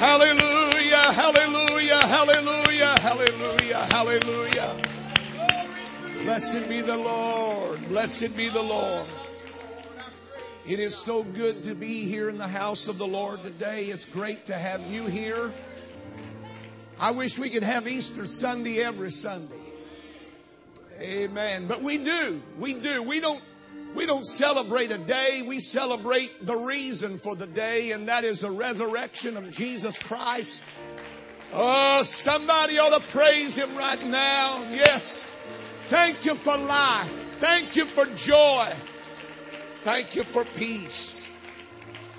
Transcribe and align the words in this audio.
Hallelujah, 0.00 1.12
hallelujah, 1.12 1.98
hallelujah, 2.06 3.00
hallelujah, 3.00 3.76
hallelujah. 3.90 4.76
Blessed 6.22 6.70
be 6.70 6.80
the 6.80 6.96
Lord. 6.96 7.86
Blessed 7.86 8.34
be 8.34 8.48
the 8.48 8.62
Lord. 8.62 9.06
It 10.66 10.80
is 10.80 10.96
so 10.96 11.22
good 11.22 11.62
to 11.64 11.74
be 11.74 12.06
here 12.06 12.30
in 12.30 12.38
the 12.38 12.48
house 12.48 12.88
of 12.88 12.96
the 12.96 13.06
Lord 13.06 13.42
today. 13.42 13.84
It's 13.88 14.06
great 14.06 14.46
to 14.46 14.54
have 14.54 14.80
you 14.90 15.04
here. 15.04 15.52
I 16.98 17.10
wish 17.10 17.38
we 17.38 17.50
could 17.50 17.62
have 17.62 17.86
Easter 17.86 18.24
Sunday 18.24 18.78
every 18.78 19.10
Sunday. 19.10 19.54
Amen. 20.98 21.66
But 21.66 21.82
we 21.82 21.98
do. 21.98 22.40
We 22.58 22.72
do. 22.72 23.02
We 23.02 23.20
don't 23.20 23.42
we 23.94 24.06
don't 24.06 24.26
celebrate 24.26 24.90
a 24.90 24.98
day, 24.98 25.42
we 25.46 25.58
celebrate 25.58 26.46
the 26.46 26.56
reason 26.56 27.18
for 27.18 27.34
the 27.34 27.46
day, 27.46 27.92
and 27.92 28.08
that 28.08 28.24
is 28.24 28.40
the 28.40 28.50
resurrection 28.50 29.36
of 29.36 29.50
Jesus 29.50 29.98
Christ. 29.98 30.64
Oh, 31.52 32.02
somebody 32.04 32.78
ought 32.78 33.00
to 33.00 33.08
praise 33.08 33.56
him 33.56 33.76
right 33.76 34.04
now. 34.06 34.64
Yes. 34.70 35.30
Thank 35.88 36.24
you 36.24 36.36
for 36.36 36.56
life. 36.56 37.08
Thank 37.38 37.74
you 37.74 37.84
for 37.84 38.04
joy. 38.14 38.66
Thank 39.82 40.14
you 40.14 40.22
for 40.22 40.44
peace. 40.44 41.36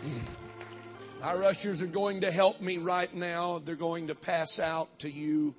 Hmm. 0.01 1.23
Our 1.23 1.43
ushers 1.43 1.81
are 1.81 1.87
going 1.87 2.21
to 2.21 2.31
help 2.31 2.59
me 2.59 2.79
right 2.79 3.13
now. 3.13 3.59
They're 3.59 3.75
going 3.75 4.07
to 4.07 4.15
pass 4.15 4.59
out 4.59 4.99
to 4.99 5.09
you 5.09 5.55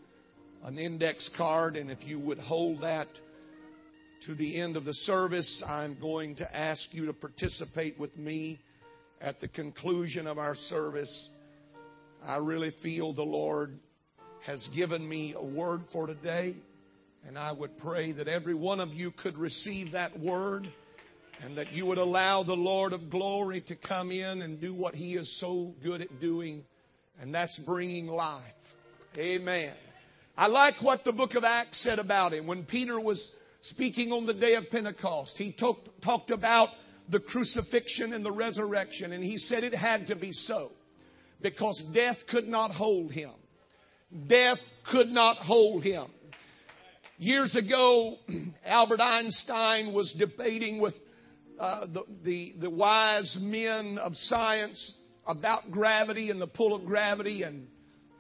an 0.64 0.78
index 0.78 1.28
card, 1.28 1.76
and 1.76 1.90
if 1.90 2.08
you 2.08 2.18
would 2.18 2.38
hold 2.38 2.82
that 2.82 3.20
to 4.22 4.34
the 4.34 4.54
end 4.54 4.76
of 4.76 4.84
the 4.84 4.94
service, 4.94 5.68
I'm 5.68 5.96
going 5.98 6.36
to 6.36 6.56
ask 6.56 6.94
you 6.94 7.06
to 7.06 7.12
participate 7.12 7.98
with 7.98 8.16
me 8.16 8.60
at 9.20 9.40
the 9.40 9.48
conclusion 9.48 10.28
of 10.28 10.38
our 10.38 10.54
service. 10.54 11.38
I 12.24 12.36
really 12.36 12.70
feel 12.70 13.12
the 13.12 13.24
Lord 13.24 13.76
has 14.42 14.68
given 14.68 15.08
me 15.08 15.34
a 15.36 15.42
word 15.42 15.82
for 15.82 16.06
today, 16.06 16.54
and 17.26 17.36
I 17.36 17.50
would 17.50 17.76
pray 17.76 18.12
that 18.12 18.28
every 18.28 18.54
one 18.54 18.78
of 18.78 18.94
you 18.94 19.10
could 19.10 19.36
receive 19.36 19.90
that 19.92 20.16
word 20.16 20.68
and 21.42 21.56
that 21.56 21.72
you 21.72 21.84
would 21.86 21.98
allow 21.98 22.44
the 22.44 22.54
Lord 22.54 22.92
of 22.92 23.10
glory 23.10 23.60
to 23.62 23.74
come 23.74 24.12
in 24.12 24.42
and 24.42 24.60
do 24.60 24.72
what 24.72 24.94
he 24.94 25.14
is 25.14 25.36
so 25.36 25.74
good 25.82 26.00
at 26.00 26.20
doing, 26.20 26.64
and 27.20 27.34
that's 27.34 27.58
bringing 27.58 28.06
life. 28.06 28.54
Amen. 29.18 29.72
I 30.38 30.46
like 30.46 30.76
what 30.76 31.02
the 31.04 31.12
book 31.12 31.34
of 31.34 31.42
Acts 31.42 31.78
said 31.78 31.98
about 31.98 32.32
him. 32.32 32.46
When 32.46 32.64
Peter 32.64 33.00
was 33.00 33.41
speaking 33.62 34.12
on 34.12 34.26
the 34.26 34.34
day 34.34 34.54
of 34.54 34.70
Pentecost. 34.70 35.38
He 35.38 35.52
talk, 35.52 36.00
talked 36.00 36.30
about 36.30 36.68
the 37.08 37.20
crucifixion 37.20 38.12
and 38.12 38.24
the 38.24 38.32
resurrection, 38.32 39.12
and 39.12 39.24
he 39.24 39.38
said 39.38 39.64
it 39.64 39.74
had 39.74 40.08
to 40.08 40.16
be 40.16 40.32
so 40.32 40.70
because 41.40 41.82
death 41.82 42.26
could 42.26 42.48
not 42.48 42.72
hold 42.72 43.12
him. 43.12 43.30
Death 44.26 44.72
could 44.84 45.10
not 45.10 45.36
hold 45.36 45.82
him. 45.82 46.06
Years 47.18 47.56
ago, 47.56 48.18
Albert 48.66 49.00
Einstein 49.00 49.92
was 49.92 50.12
debating 50.12 50.78
with 50.78 51.08
uh, 51.58 51.86
the, 51.86 52.04
the, 52.22 52.54
the 52.58 52.70
wise 52.70 53.44
men 53.44 53.98
of 53.98 54.16
science 54.16 55.08
about 55.26 55.70
gravity 55.70 56.30
and 56.30 56.40
the 56.40 56.46
pull 56.46 56.74
of 56.74 56.84
gravity 56.84 57.44
and 57.44 57.68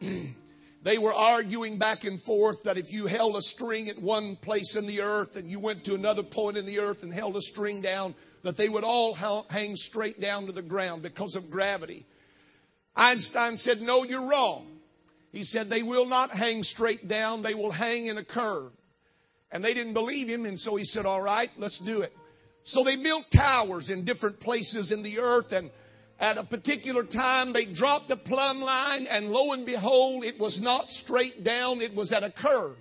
They 0.82 0.98
were 0.98 1.14
arguing 1.14 1.78
back 1.78 2.04
and 2.04 2.20
forth 2.20 2.64
that 2.64 2.76
if 2.76 2.92
you 2.92 3.06
held 3.06 3.36
a 3.36 3.42
string 3.42 3.88
at 3.88 4.00
one 4.00 4.34
place 4.36 4.74
in 4.74 4.86
the 4.86 5.02
earth 5.02 5.36
and 5.36 5.48
you 5.48 5.60
went 5.60 5.84
to 5.84 5.94
another 5.94 6.24
point 6.24 6.56
in 6.56 6.66
the 6.66 6.80
earth 6.80 7.04
and 7.04 7.12
held 7.12 7.36
a 7.36 7.42
string 7.42 7.80
down, 7.80 8.14
that 8.42 8.56
they 8.56 8.68
would 8.68 8.82
all 8.82 9.14
hang 9.50 9.76
straight 9.76 10.20
down 10.20 10.46
to 10.46 10.52
the 10.52 10.62
ground 10.62 11.02
because 11.02 11.36
of 11.36 11.50
gravity. 11.50 12.04
Einstein 12.96 13.56
said, 13.56 13.80
No, 13.80 14.02
you're 14.02 14.26
wrong. 14.26 14.66
He 15.30 15.44
said, 15.44 15.70
They 15.70 15.84
will 15.84 16.06
not 16.06 16.30
hang 16.30 16.64
straight 16.64 17.06
down, 17.06 17.42
they 17.42 17.54
will 17.54 17.70
hang 17.70 18.06
in 18.06 18.18
a 18.18 18.24
curve. 18.24 18.72
And 19.52 19.62
they 19.62 19.74
didn't 19.74 19.92
believe 19.92 20.28
him, 20.28 20.46
and 20.46 20.58
so 20.58 20.76
he 20.76 20.84
said, 20.84 21.06
All 21.06 21.22
right, 21.22 21.50
let's 21.58 21.78
do 21.78 22.02
it. 22.02 22.12
So 22.64 22.82
they 22.82 22.96
built 22.96 23.30
towers 23.30 23.90
in 23.90 24.04
different 24.04 24.40
places 24.40 24.90
in 24.90 25.02
the 25.02 25.20
earth, 25.20 25.52
and 25.52 25.70
at 26.22 26.38
a 26.38 26.44
particular 26.44 27.02
time, 27.02 27.52
they 27.52 27.64
dropped 27.64 28.08
a 28.12 28.16
plumb 28.16 28.62
line, 28.62 29.08
and 29.10 29.32
lo 29.32 29.52
and 29.52 29.66
behold, 29.66 30.24
it 30.24 30.38
was 30.38 30.62
not 30.62 30.88
straight 30.88 31.42
down, 31.42 31.82
it 31.82 31.96
was 31.96 32.12
at 32.12 32.22
a 32.22 32.30
curve. 32.30 32.76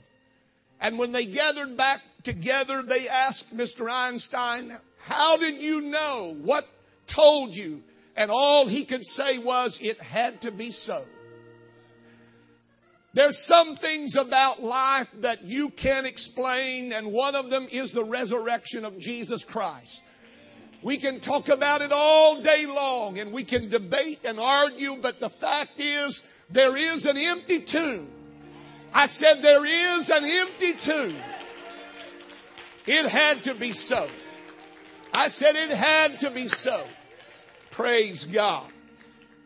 And 0.79 0.99
when 0.99 1.11
they 1.11 1.25
gathered 1.25 1.75
back 1.75 2.01
together, 2.21 2.83
they 2.83 3.09
asked 3.09 3.57
Mr. 3.57 3.91
Einstein, 3.91 4.77
How 4.99 5.37
did 5.37 5.59
you 5.59 5.81
know? 5.81 6.35
What 6.43 6.67
told 7.07 7.55
you? 7.55 7.81
And 8.15 8.29
all 8.29 8.67
he 8.67 8.85
could 8.85 9.03
say 9.03 9.39
was, 9.39 9.81
It 9.81 9.99
had 9.99 10.41
to 10.41 10.51
be 10.51 10.69
so. 10.69 11.03
There's 13.13 13.43
some 13.43 13.75
things 13.75 14.15
about 14.15 14.61
life 14.61 15.09
that 15.21 15.43
you 15.43 15.69
can't 15.69 16.05
explain, 16.05 16.93
and 16.93 17.11
one 17.11 17.33
of 17.33 17.49
them 17.49 17.67
is 17.71 17.91
the 17.91 18.03
resurrection 18.03 18.85
of 18.85 18.99
Jesus 18.99 19.43
Christ. 19.43 20.03
We 20.83 20.97
can 20.97 21.19
talk 21.19 21.49
about 21.49 21.81
it 21.81 21.91
all 21.93 22.41
day 22.41 22.65
long 22.65 23.19
and 23.19 23.31
we 23.31 23.43
can 23.43 23.69
debate 23.69 24.19
and 24.25 24.39
argue, 24.39 24.95
but 25.01 25.19
the 25.19 25.29
fact 25.29 25.73
is 25.77 26.33
there 26.49 26.75
is 26.75 27.05
an 27.05 27.17
empty 27.17 27.59
tomb. 27.59 28.09
I 28.93 29.05
said 29.05 29.41
there 29.41 29.65
is 29.65 30.09
an 30.09 30.25
empty 30.25 30.73
tomb. 30.73 31.15
It 32.87 33.05
had 33.05 33.37
to 33.43 33.53
be 33.53 33.73
so. 33.73 34.07
I 35.13 35.29
said 35.29 35.55
it 35.55 35.75
had 35.75 36.19
to 36.21 36.31
be 36.31 36.47
so. 36.47 36.83
Praise 37.69 38.25
God. 38.25 38.65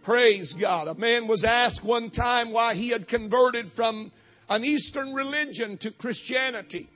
Praise 0.03 0.53
God. 0.53 0.87
A 0.87 0.95
man 0.95 1.27
was 1.27 1.43
asked 1.43 1.83
one 1.83 2.09
time 2.09 2.51
why 2.51 2.75
he 2.75 2.89
had 2.89 3.07
converted 3.07 3.71
from 3.71 4.11
an 4.49 4.63
Eastern 4.63 5.13
religion 5.13 5.77
to 5.79 5.91
Christianity. 5.91 6.87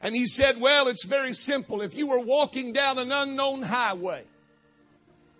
And 0.00 0.14
he 0.14 0.26
said, 0.26 0.60
Well, 0.60 0.88
it's 0.88 1.04
very 1.04 1.32
simple. 1.32 1.82
If 1.82 1.96
you 1.96 2.06
were 2.06 2.20
walking 2.20 2.72
down 2.72 2.98
an 2.98 3.12
unknown 3.12 3.62
highway 3.62 4.24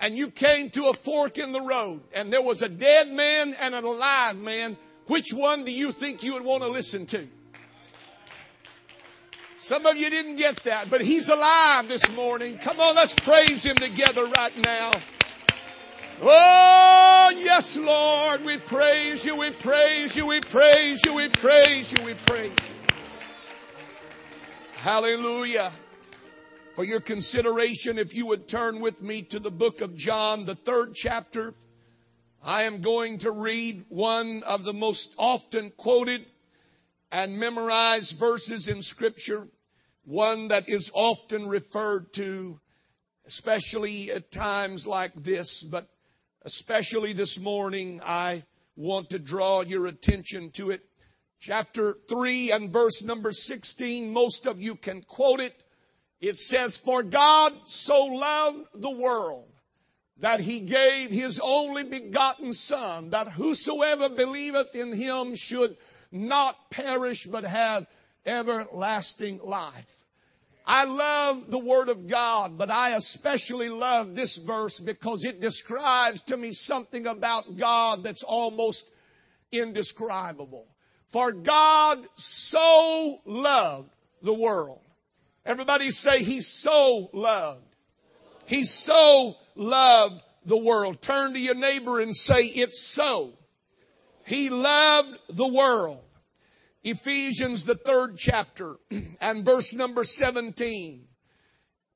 and 0.01 0.17
you 0.17 0.31
came 0.31 0.71
to 0.71 0.89
a 0.89 0.95
fork 0.95 1.39
in 1.39 1.53
the 1.53 1.61
road 1.61 2.01
and 2.15 2.33
there 2.33 2.43
was 2.43 2.63
a 2.63 2.69
dead 2.69 3.09
man 3.09 3.55
and 3.61 3.75
an 3.75 3.85
alive 3.85 4.37
man, 4.37 4.77
which 5.07 5.33
one 5.33 5.65
do 5.65 5.73
you 5.73 5.93
think 5.93 6.23
you 6.23 6.35
would 6.35 6.45
want 6.45 6.63
to 6.63 6.69
listen 6.69 7.07
to? 7.07 7.27
Some 9.59 9.85
of 9.85 9.97
you 9.97 10.09
didn't 10.09 10.37
get 10.37 10.57
that, 10.65 10.89
but 10.89 11.03
he's 11.03 11.29
alive 11.29 11.87
this 11.87 12.11
morning. 12.17 12.57
Come 12.59 12.81
on, 12.81 12.95
let's 12.95 13.15
praise 13.15 13.65
him 13.65 13.77
together 13.77 14.25
right 14.25 14.57
now. 14.65 14.91
Oh, 16.23 17.33
yes, 17.37 17.77
Lord, 17.77 18.45
we 18.45 18.57
praise 18.57 19.25
you, 19.25 19.37
we 19.37 19.51
praise 19.51 20.17
you, 20.17 20.27
we 20.27 20.41
praise 20.41 21.05
you, 21.05 21.15
we 21.15 21.29
praise 21.29 21.93
you, 21.93 22.05
we 22.05 22.15
praise 22.15 22.51
you. 22.51 22.80
Hallelujah. 24.83 25.71
For 26.75 26.85
your 26.85 27.01
consideration, 27.01 27.99
if 27.99 28.15
you 28.15 28.25
would 28.29 28.49
turn 28.49 28.81
with 28.81 29.03
me 29.03 29.21
to 29.25 29.39
the 29.39 29.51
book 29.51 29.83
of 29.83 29.95
John, 29.95 30.47
the 30.47 30.55
third 30.55 30.95
chapter, 30.95 31.53
I 32.43 32.63
am 32.63 32.81
going 32.81 33.19
to 33.19 33.31
read 33.31 33.85
one 33.91 34.43
of 34.45 34.65
the 34.65 34.73
most 34.73 35.17
often 35.19 35.71
quoted 35.77 36.25
and 37.13 37.39
memorized 37.39 38.19
verses 38.19 38.69
in 38.69 38.81
scripture, 38.81 39.49
one 40.05 40.49
that 40.49 40.67
is 40.67 40.91
often 40.95 41.47
referred 41.47 42.15
to, 42.15 42.59
especially 43.27 44.11
at 44.11 44.33
times 44.33 44.87
like 44.87 45.13
this, 45.13 45.63
but 45.63 45.91
especially 46.41 47.13
this 47.13 47.39
morning, 47.39 48.01
I 48.03 48.45
want 48.77 49.11
to 49.11 49.19
draw 49.19 49.61
your 49.61 49.89
attention 49.89 50.53
to 50.53 50.71
it 50.71 50.90
chapter 51.41 51.95
3 52.09 52.53
and 52.53 52.71
verse 52.71 53.03
number 53.03 53.33
16. 53.33 54.13
Most 54.13 54.47
of 54.47 54.61
you 54.61 54.77
can 54.77 55.03
quote 55.03 55.41
it. 55.41 55.55
It 56.21 56.37
says, 56.37 56.77
For 56.77 57.03
God 57.03 57.53
so 57.65 58.05
loved 58.05 58.67
the 58.75 58.91
world 58.91 59.49
that 60.19 60.41
he 60.41 60.61
gave 60.61 61.11
his 61.11 61.41
only 61.43 61.83
begotten 61.83 62.53
Son, 62.53 63.11
that 63.11 63.29
whosoever 63.29 64.11
believeth 64.11 64.75
in 64.75 64.93
him 64.93 65.35
should 65.35 65.77
not 66.13 66.71
perish 66.71 67.25
but 67.25 67.45
have 67.45 67.87
everlasting 68.27 69.41
life. 69.43 69.97
I 70.67 70.85
love 70.85 71.51
the 71.51 71.59
Word 71.59 71.89
of 71.89 72.07
God, 72.07 72.59
but 72.59 72.71
I 72.71 72.91
especially 72.91 73.71
love 73.71 74.15
this 74.15 74.37
verse 74.37 74.79
because 74.79 75.25
it 75.25 75.41
describes 75.41 76.23
to 76.25 76.37
me 76.37 76.53
something 76.53 77.07
about 77.07 77.57
God 77.57 78.05
that's 78.05 78.23
almost 78.23 78.93
indescribable. 79.51 80.70
For 81.11 81.33
God 81.33 82.07
so 82.15 83.21
loved 83.25 83.91
the 84.23 84.33
world. 84.33 84.81
Everybody 85.45 85.91
say, 85.91 86.23
He 86.23 86.41
so 86.41 87.11
loved. 87.13 87.65
He 88.47 88.63
so 88.63 89.35
loved 89.57 90.23
the 90.47 90.57
world. 90.57 91.03
Turn 91.03 91.33
to 91.33 91.41
your 91.41 91.57
neighbor 91.57 91.99
and 91.99 92.15
say, 92.15 92.43
It's 92.45 92.81
so. 92.81 93.33
He 94.25 94.51
loved 94.51 95.19
the 95.29 95.53
world. 95.53 96.05
Ephesians, 96.85 97.65
the 97.65 97.75
third 97.75 98.17
chapter, 98.17 98.77
and 99.21 99.45
verse 99.45 99.75
number 99.75 100.05
17. 100.05 101.09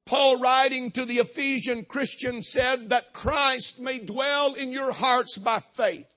Paul, 0.07 0.41
writing 0.41 0.91
to 0.91 1.05
the 1.05 1.19
Ephesian 1.19 1.85
Christians, 1.85 2.49
said 2.49 2.91
that 2.91 3.13
Christ 3.13 3.81
may 3.81 4.01
dwell 4.01 4.55
in 4.55 4.73
your 4.73 4.93
hearts 4.93 5.39
by 5.39 5.61
faith 5.75 6.14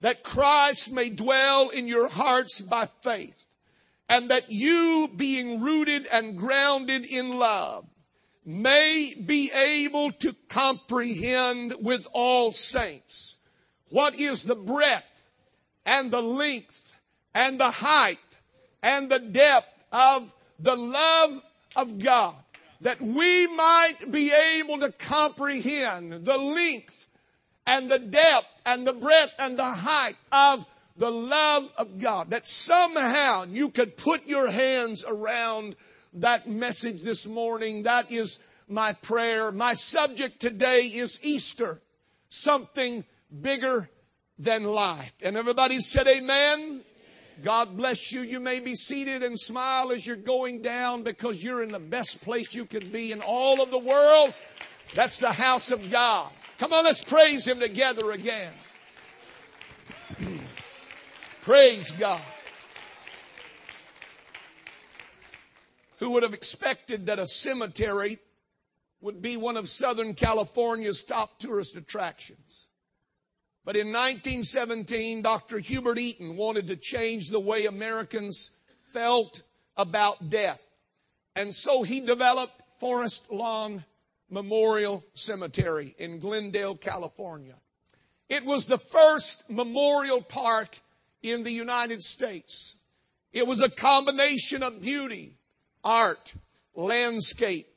that 0.00 0.22
Christ 0.22 0.92
may 0.92 1.10
dwell 1.10 1.68
in 1.70 1.86
your 1.86 2.08
hearts 2.08 2.60
by 2.60 2.88
faith, 3.02 3.46
and 4.08 4.30
that 4.30 4.50
you, 4.50 5.08
being 5.14 5.60
rooted 5.60 6.06
and 6.12 6.36
grounded 6.36 7.04
in 7.04 7.38
love, 7.38 7.86
may 8.44 9.14
be 9.24 9.50
able 9.52 10.10
to 10.12 10.34
comprehend 10.48 11.74
with 11.80 12.06
all 12.12 12.52
saints 12.52 13.38
what 13.90 14.18
is 14.18 14.42
the 14.44 14.54
breadth 14.56 15.06
and 15.84 16.10
the 16.10 16.22
length 16.22 16.94
and 17.34 17.60
the 17.60 17.70
height 17.70 18.18
and 18.82 19.10
the 19.10 19.18
depth 19.18 19.84
of 19.92 20.32
the 20.58 20.76
love 20.76 21.42
of 21.76 21.98
God, 21.98 22.34
that 22.80 23.00
we 23.00 23.46
might 23.48 23.96
be 24.10 24.32
able 24.58 24.78
to 24.78 24.90
comprehend 24.92 26.24
the 26.24 26.38
length 26.38 26.99
and 27.66 27.90
the 27.90 27.98
depth 27.98 28.52
and 28.66 28.86
the 28.86 28.92
breadth 28.92 29.34
and 29.38 29.58
the 29.58 29.64
height 29.64 30.16
of 30.32 30.66
the 30.96 31.10
love 31.10 31.72
of 31.76 31.98
God. 31.98 32.30
That 32.30 32.46
somehow 32.46 33.44
you 33.48 33.70
could 33.70 33.96
put 33.96 34.26
your 34.26 34.50
hands 34.50 35.04
around 35.06 35.76
that 36.14 36.48
message 36.48 37.02
this 37.02 37.26
morning. 37.26 37.84
That 37.84 38.10
is 38.10 38.44
my 38.68 38.92
prayer. 38.94 39.52
My 39.52 39.74
subject 39.74 40.40
today 40.40 40.90
is 40.94 41.20
Easter. 41.22 41.80
Something 42.28 43.04
bigger 43.40 43.88
than 44.38 44.64
life. 44.64 45.12
And 45.22 45.36
everybody 45.36 45.80
said 45.80 46.06
amen. 46.06 46.82
God 47.42 47.76
bless 47.76 48.12
you. 48.12 48.20
You 48.20 48.40
may 48.40 48.60
be 48.60 48.74
seated 48.74 49.22
and 49.22 49.38
smile 49.38 49.92
as 49.92 50.06
you're 50.06 50.16
going 50.16 50.60
down 50.60 51.02
because 51.02 51.42
you're 51.42 51.62
in 51.62 51.72
the 51.72 51.80
best 51.80 52.22
place 52.22 52.54
you 52.54 52.64
could 52.66 52.92
be 52.92 53.12
in 53.12 53.20
all 53.22 53.62
of 53.62 53.70
the 53.70 53.78
world. 53.78 54.34
That's 54.94 55.20
the 55.20 55.32
house 55.32 55.70
of 55.70 55.90
God. 55.90 56.30
Come 56.60 56.74
on, 56.74 56.84
let's 56.84 57.02
praise 57.02 57.46
Him 57.46 57.58
together 57.58 58.12
again. 58.12 58.52
praise 61.40 61.90
God. 61.92 62.20
Who 66.00 66.10
would 66.10 66.22
have 66.22 66.34
expected 66.34 67.06
that 67.06 67.18
a 67.18 67.24
cemetery 67.24 68.18
would 69.00 69.22
be 69.22 69.38
one 69.38 69.56
of 69.56 69.70
Southern 69.70 70.12
California's 70.12 71.02
top 71.02 71.38
tourist 71.38 71.78
attractions? 71.78 72.66
But 73.64 73.76
in 73.76 73.86
1917, 73.86 75.22
Dr. 75.22 75.60
Hubert 75.60 75.98
Eaton 75.98 76.36
wanted 76.36 76.66
to 76.68 76.76
change 76.76 77.30
the 77.30 77.40
way 77.40 77.64
Americans 77.64 78.50
felt 78.92 79.40
about 79.78 80.28
death. 80.28 80.60
And 81.34 81.54
so 81.54 81.84
he 81.84 82.00
developed 82.00 82.60
Forest 82.78 83.32
Lawn 83.32 83.82
Memorial 84.30 85.04
Cemetery 85.14 85.94
in 85.98 86.18
Glendale, 86.18 86.76
California. 86.76 87.54
It 88.28 88.44
was 88.44 88.66
the 88.66 88.78
first 88.78 89.50
memorial 89.50 90.22
park 90.22 90.78
in 91.22 91.42
the 91.42 91.50
United 91.50 92.02
States. 92.02 92.76
It 93.32 93.46
was 93.46 93.60
a 93.60 93.70
combination 93.70 94.62
of 94.62 94.80
beauty, 94.80 95.36
art, 95.84 96.34
landscape, 96.74 97.68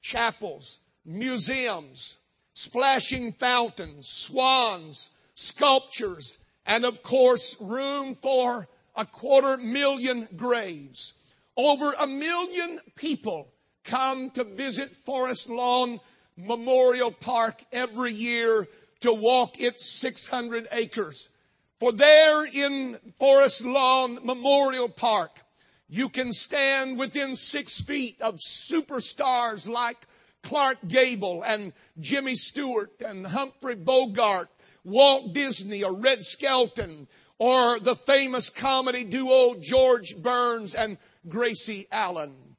chapels, 0.00 0.80
museums, 1.04 2.18
splashing 2.54 3.32
fountains, 3.32 4.08
swans, 4.08 5.16
sculptures, 5.34 6.44
and 6.66 6.84
of 6.84 7.02
course, 7.02 7.60
room 7.62 8.14
for 8.14 8.68
a 8.96 9.06
quarter 9.06 9.56
million 9.58 10.28
graves. 10.36 11.14
Over 11.56 11.92
a 12.00 12.06
million 12.06 12.80
people 12.94 13.51
come 13.84 14.30
to 14.30 14.44
visit 14.44 14.94
Forest 14.94 15.48
Lawn 15.48 16.00
Memorial 16.36 17.10
Park 17.10 17.62
every 17.72 18.12
year 18.12 18.66
to 19.00 19.12
walk 19.12 19.60
its 19.60 19.84
600 19.84 20.68
acres. 20.72 21.28
For 21.80 21.92
there 21.92 22.46
in 22.46 22.96
Forest 23.18 23.64
Lawn 23.64 24.18
Memorial 24.24 24.88
Park, 24.88 25.40
you 25.88 26.08
can 26.08 26.32
stand 26.32 26.98
within 26.98 27.36
six 27.36 27.80
feet 27.80 28.20
of 28.20 28.36
superstars 28.36 29.68
like 29.68 29.98
Clark 30.42 30.78
Gable 30.86 31.42
and 31.44 31.72
Jimmy 32.00 32.34
Stewart 32.34 32.92
and 33.04 33.26
Humphrey 33.26 33.74
Bogart 33.74 34.48
Walt 34.84 35.32
Disney 35.32 35.84
or 35.84 35.94
Red 36.00 36.24
Skelton 36.24 37.06
or 37.38 37.78
the 37.78 37.94
famous 37.94 38.50
comedy 38.50 39.04
duo 39.04 39.54
George 39.60 40.16
Burns 40.16 40.74
and 40.74 40.98
Gracie 41.28 41.86
Allen. 41.92 42.51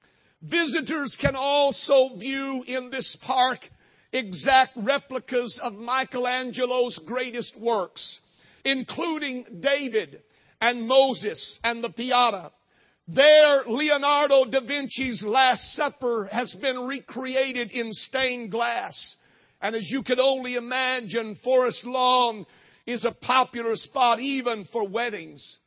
Visitors 0.43 1.15
can 1.15 1.35
also 1.37 2.09
view 2.09 2.65
in 2.67 2.89
this 2.89 3.15
park 3.15 3.69
exact 4.11 4.73
replicas 4.75 5.57
of 5.57 5.73
Michelangelo's 5.73 6.99
greatest 6.99 7.57
works, 7.57 8.21
including 8.65 9.45
David 9.61 10.21
and 10.59 10.85
Moses 10.85 11.61
and 11.63 11.81
the 11.81 11.89
Pieta. 11.89 12.51
There, 13.07 13.63
Leonardo 13.67 14.43
da 14.43 14.59
Vinci's 14.59 15.25
Last 15.25 15.75
Supper 15.75 16.27
has 16.31 16.55
been 16.55 16.77
recreated 16.77 17.71
in 17.71 17.93
stained 17.93 18.51
glass. 18.51 19.15
And 19.61 19.75
as 19.75 19.91
you 19.91 20.03
can 20.03 20.19
only 20.19 20.55
imagine, 20.55 21.35
Forest 21.35 21.87
Lawn 21.87 22.45
is 22.85 23.05
a 23.05 23.11
popular 23.11 23.77
spot 23.77 24.19
even 24.19 24.65
for 24.65 24.85
weddings. 24.85 25.59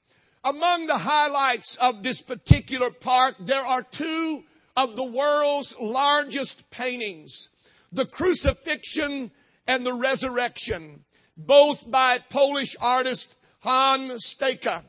Among 0.45 0.87
the 0.87 0.99
highlights 0.99 1.77
of 1.77 2.03
this 2.03 2.21
particular 2.21 2.91
park, 2.91 3.37
there 3.41 3.65
are 3.65 3.83
two 3.83 4.45
of 4.77 4.97
the 4.97 5.05
world's 5.05 5.77
largest 5.81 6.69
paintings. 6.71 7.49
The 7.93 8.05
crucifixion 8.05 9.31
and 9.67 9.87
the 9.87 9.95
resurrection, 9.95 11.05
both 11.37 11.91
by 11.91 12.19
Polish 12.31 12.77
artist 12.81 13.37
Jan 13.65 14.11
Styka. 14.11 14.85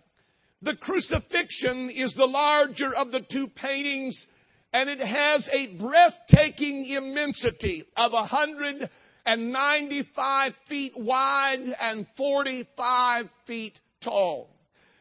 The 0.61 0.75
crucifixion 0.75 1.89
is 1.89 2.13
the 2.13 2.27
larger 2.27 2.93
of 2.95 3.11
the 3.11 3.21
two 3.21 3.47
paintings 3.47 4.27
and 4.73 4.89
it 4.89 4.99
has 4.99 5.47
a 5.49 5.67
breathtaking 5.67 6.85
immensity 6.85 7.83
of 7.95 8.11
195 8.13 10.55
feet 10.65 10.97
wide 10.97 11.73
and 11.81 12.07
45 12.15 13.29
feet 13.45 13.79
tall. 14.01 14.49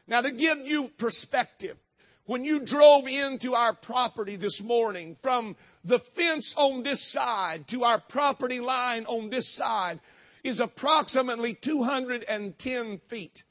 Now 0.07 0.21
to 0.21 0.31
give 0.31 0.59
you 0.65 0.89
perspective, 0.99 1.77
when 2.27 2.45
you 2.45 2.61
drove 2.61 3.07
into 3.07 3.55
our 3.55 3.73
property 3.73 4.37
this 4.37 4.63
morning 4.63 5.17
from 5.23 5.57
the 5.85 5.99
fence 5.99 6.55
on 6.57 6.83
this 6.83 7.03
side 7.03 7.67
to 7.69 7.85
our 7.85 8.01
property 8.01 8.61
line 8.61 9.07
on 9.07 9.31
this 9.31 9.49
side 9.49 10.01
is 10.43 10.61
approximately 10.61 11.55
210 11.55 12.99
feet. 13.07 13.45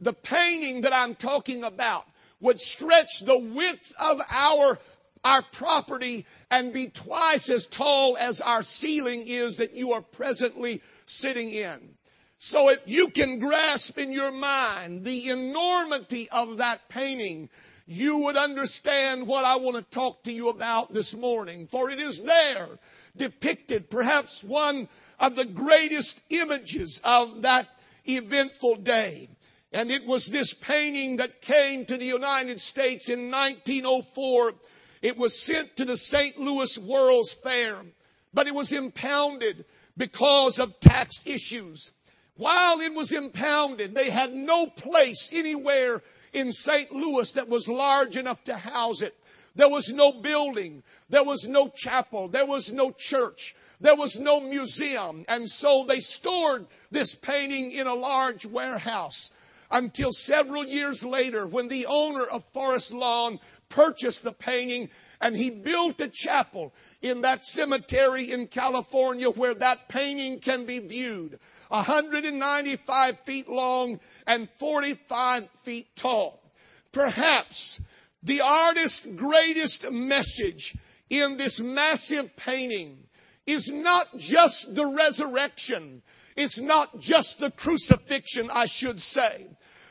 The 0.00 0.12
painting 0.12 0.82
that 0.82 0.92
I'm 0.92 1.14
talking 1.14 1.64
about 1.64 2.04
would 2.40 2.58
stretch 2.58 3.20
the 3.20 3.38
width 3.38 3.92
of 3.98 4.20
our 4.30 4.78
our 5.24 5.40
property 5.52 6.26
and 6.50 6.74
be 6.74 6.88
twice 6.88 7.48
as 7.48 7.66
tall 7.66 8.14
as 8.18 8.42
our 8.42 8.62
ceiling 8.62 9.24
is 9.26 9.56
that 9.56 9.72
you 9.72 9.92
are 9.92 10.02
presently 10.02 10.82
sitting 11.06 11.48
in. 11.48 11.94
So 12.36 12.68
if 12.68 12.82
you 12.86 13.08
can 13.08 13.38
grasp 13.38 13.96
in 13.96 14.12
your 14.12 14.32
mind 14.32 15.02
the 15.02 15.30
enormity 15.30 16.28
of 16.28 16.58
that 16.58 16.90
painting, 16.90 17.48
you 17.86 18.18
would 18.24 18.36
understand 18.36 19.26
what 19.26 19.44
I 19.44 19.56
want 19.56 19.76
to 19.76 19.82
talk 19.82 20.24
to 20.24 20.32
you 20.32 20.48
about 20.48 20.92
this 20.92 21.14
morning. 21.14 21.66
For 21.66 21.90
it 21.90 22.00
is 22.00 22.22
there 22.22 22.68
depicted 23.16 23.90
perhaps 23.90 24.42
one 24.42 24.88
of 25.20 25.36
the 25.36 25.44
greatest 25.44 26.22
images 26.30 27.00
of 27.04 27.42
that 27.42 27.68
eventful 28.06 28.76
day. 28.76 29.28
And 29.72 29.90
it 29.90 30.06
was 30.06 30.26
this 30.26 30.54
painting 30.54 31.16
that 31.16 31.40
came 31.40 31.84
to 31.86 31.96
the 31.96 32.04
United 32.04 32.60
States 32.60 33.08
in 33.08 33.30
1904 33.30 34.52
it 35.04 35.18
was 35.18 35.38
sent 35.38 35.76
to 35.76 35.84
the 35.84 35.98
St. 35.98 36.40
Louis 36.40 36.78
World's 36.78 37.34
Fair, 37.34 37.74
but 38.32 38.46
it 38.46 38.54
was 38.54 38.72
impounded 38.72 39.66
because 39.98 40.58
of 40.58 40.80
tax 40.80 41.26
issues. 41.26 41.90
While 42.36 42.80
it 42.80 42.94
was 42.94 43.12
impounded, 43.12 43.94
they 43.94 44.08
had 44.08 44.32
no 44.32 44.66
place 44.66 45.28
anywhere 45.30 46.00
in 46.34 46.52
St. 46.52 46.92
Louis 46.92 47.32
that 47.32 47.48
was 47.48 47.68
large 47.68 48.16
enough 48.16 48.44
to 48.44 48.56
house 48.56 49.00
it. 49.00 49.16
There 49.54 49.68
was 49.68 49.92
no 49.92 50.12
building. 50.12 50.82
There 51.08 51.24
was 51.24 51.48
no 51.48 51.68
chapel. 51.68 52.28
There 52.28 52.46
was 52.46 52.72
no 52.72 52.90
church. 52.90 53.54
There 53.80 53.96
was 53.96 54.18
no 54.18 54.40
museum. 54.40 55.24
And 55.28 55.48
so 55.48 55.84
they 55.86 56.00
stored 56.00 56.66
this 56.90 57.14
painting 57.14 57.70
in 57.70 57.86
a 57.86 57.94
large 57.94 58.46
warehouse 58.46 59.30
until 59.70 60.12
several 60.12 60.64
years 60.66 61.04
later 61.04 61.46
when 61.46 61.68
the 61.68 61.86
owner 61.86 62.24
of 62.24 62.44
Forest 62.52 62.92
Lawn 62.92 63.38
purchased 63.68 64.24
the 64.24 64.32
painting 64.32 64.90
and 65.20 65.36
he 65.36 65.50
built 65.50 66.00
a 66.00 66.08
chapel 66.08 66.74
in 67.04 67.20
that 67.20 67.44
cemetery 67.44 68.32
in 68.32 68.46
California 68.46 69.28
where 69.28 69.52
that 69.52 69.88
painting 69.90 70.40
can 70.40 70.64
be 70.64 70.78
viewed. 70.78 71.38
195 71.68 73.20
feet 73.20 73.46
long 73.46 74.00
and 74.26 74.48
45 74.58 75.50
feet 75.50 75.86
tall. 75.96 76.42
Perhaps 76.92 77.82
the 78.22 78.40
artist's 78.40 79.06
greatest 79.06 79.92
message 79.92 80.76
in 81.10 81.36
this 81.36 81.60
massive 81.60 82.34
painting 82.36 82.96
is 83.46 83.70
not 83.70 84.06
just 84.16 84.74
the 84.74 84.86
resurrection. 84.86 86.00
It's 86.38 86.58
not 86.58 86.98
just 86.98 87.38
the 87.38 87.50
crucifixion, 87.50 88.48
I 88.50 88.64
should 88.64 89.00
say. 89.02 89.46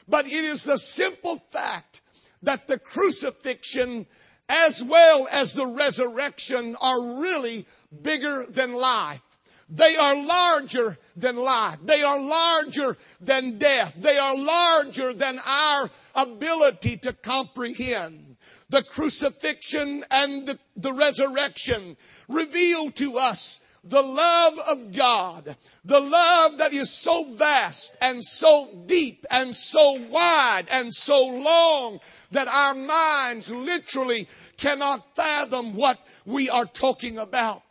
but 0.08 0.26
it 0.26 0.44
is 0.44 0.64
the 0.64 0.78
simple 0.78 1.38
fact 1.52 2.02
that 2.42 2.68
the 2.68 2.80
crucifixion 2.80 4.08
as 4.50 4.84
well 4.84 5.28
as 5.32 5.54
the 5.54 5.68
resurrection 5.68 6.76
are 6.82 7.22
really 7.22 7.66
bigger 8.02 8.46
than 8.48 8.74
life. 8.74 9.22
They 9.70 9.96
are 9.96 10.26
larger 10.26 10.98
than 11.16 11.36
life. 11.36 11.78
They 11.84 12.02
are 12.02 12.20
larger 12.20 12.98
than 13.22 13.58
death. 13.58 13.96
They 13.98 14.18
are 14.18 14.38
larger 14.38 15.14
than 15.14 15.40
our 15.46 15.90
ability 16.16 16.98
to 16.98 17.14
comprehend. 17.14 18.38
The 18.70 18.84
crucifixion 18.84 20.04
and 20.12 20.48
the, 20.48 20.60
the 20.76 20.94
resurrection 20.94 21.98
reveal 22.28 22.92
to 22.92 23.18
us 23.18 23.66
the 23.84 24.02
love 24.02 24.60
of 24.70 24.96
God, 24.96 25.56
the 25.84 26.00
love 26.00 26.58
that 26.60 26.72
is 26.72 26.90
so 26.90 27.34
vast 27.34 27.98
and 28.02 28.24
so 28.24 28.70
deep 28.86 29.26
and 29.30 29.54
so 29.54 30.00
wide 30.10 30.64
and 30.72 30.94
so 30.94 31.28
long 31.28 32.00
that 32.32 32.48
our 32.48 32.74
minds 32.74 33.52
literally 33.52 34.28
cannot 34.58 35.16
fathom 35.16 35.76
what 35.76 36.00
we 36.26 36.50
are 36.50 36.66
talking 36.66 37.18
about. 37.18 37.62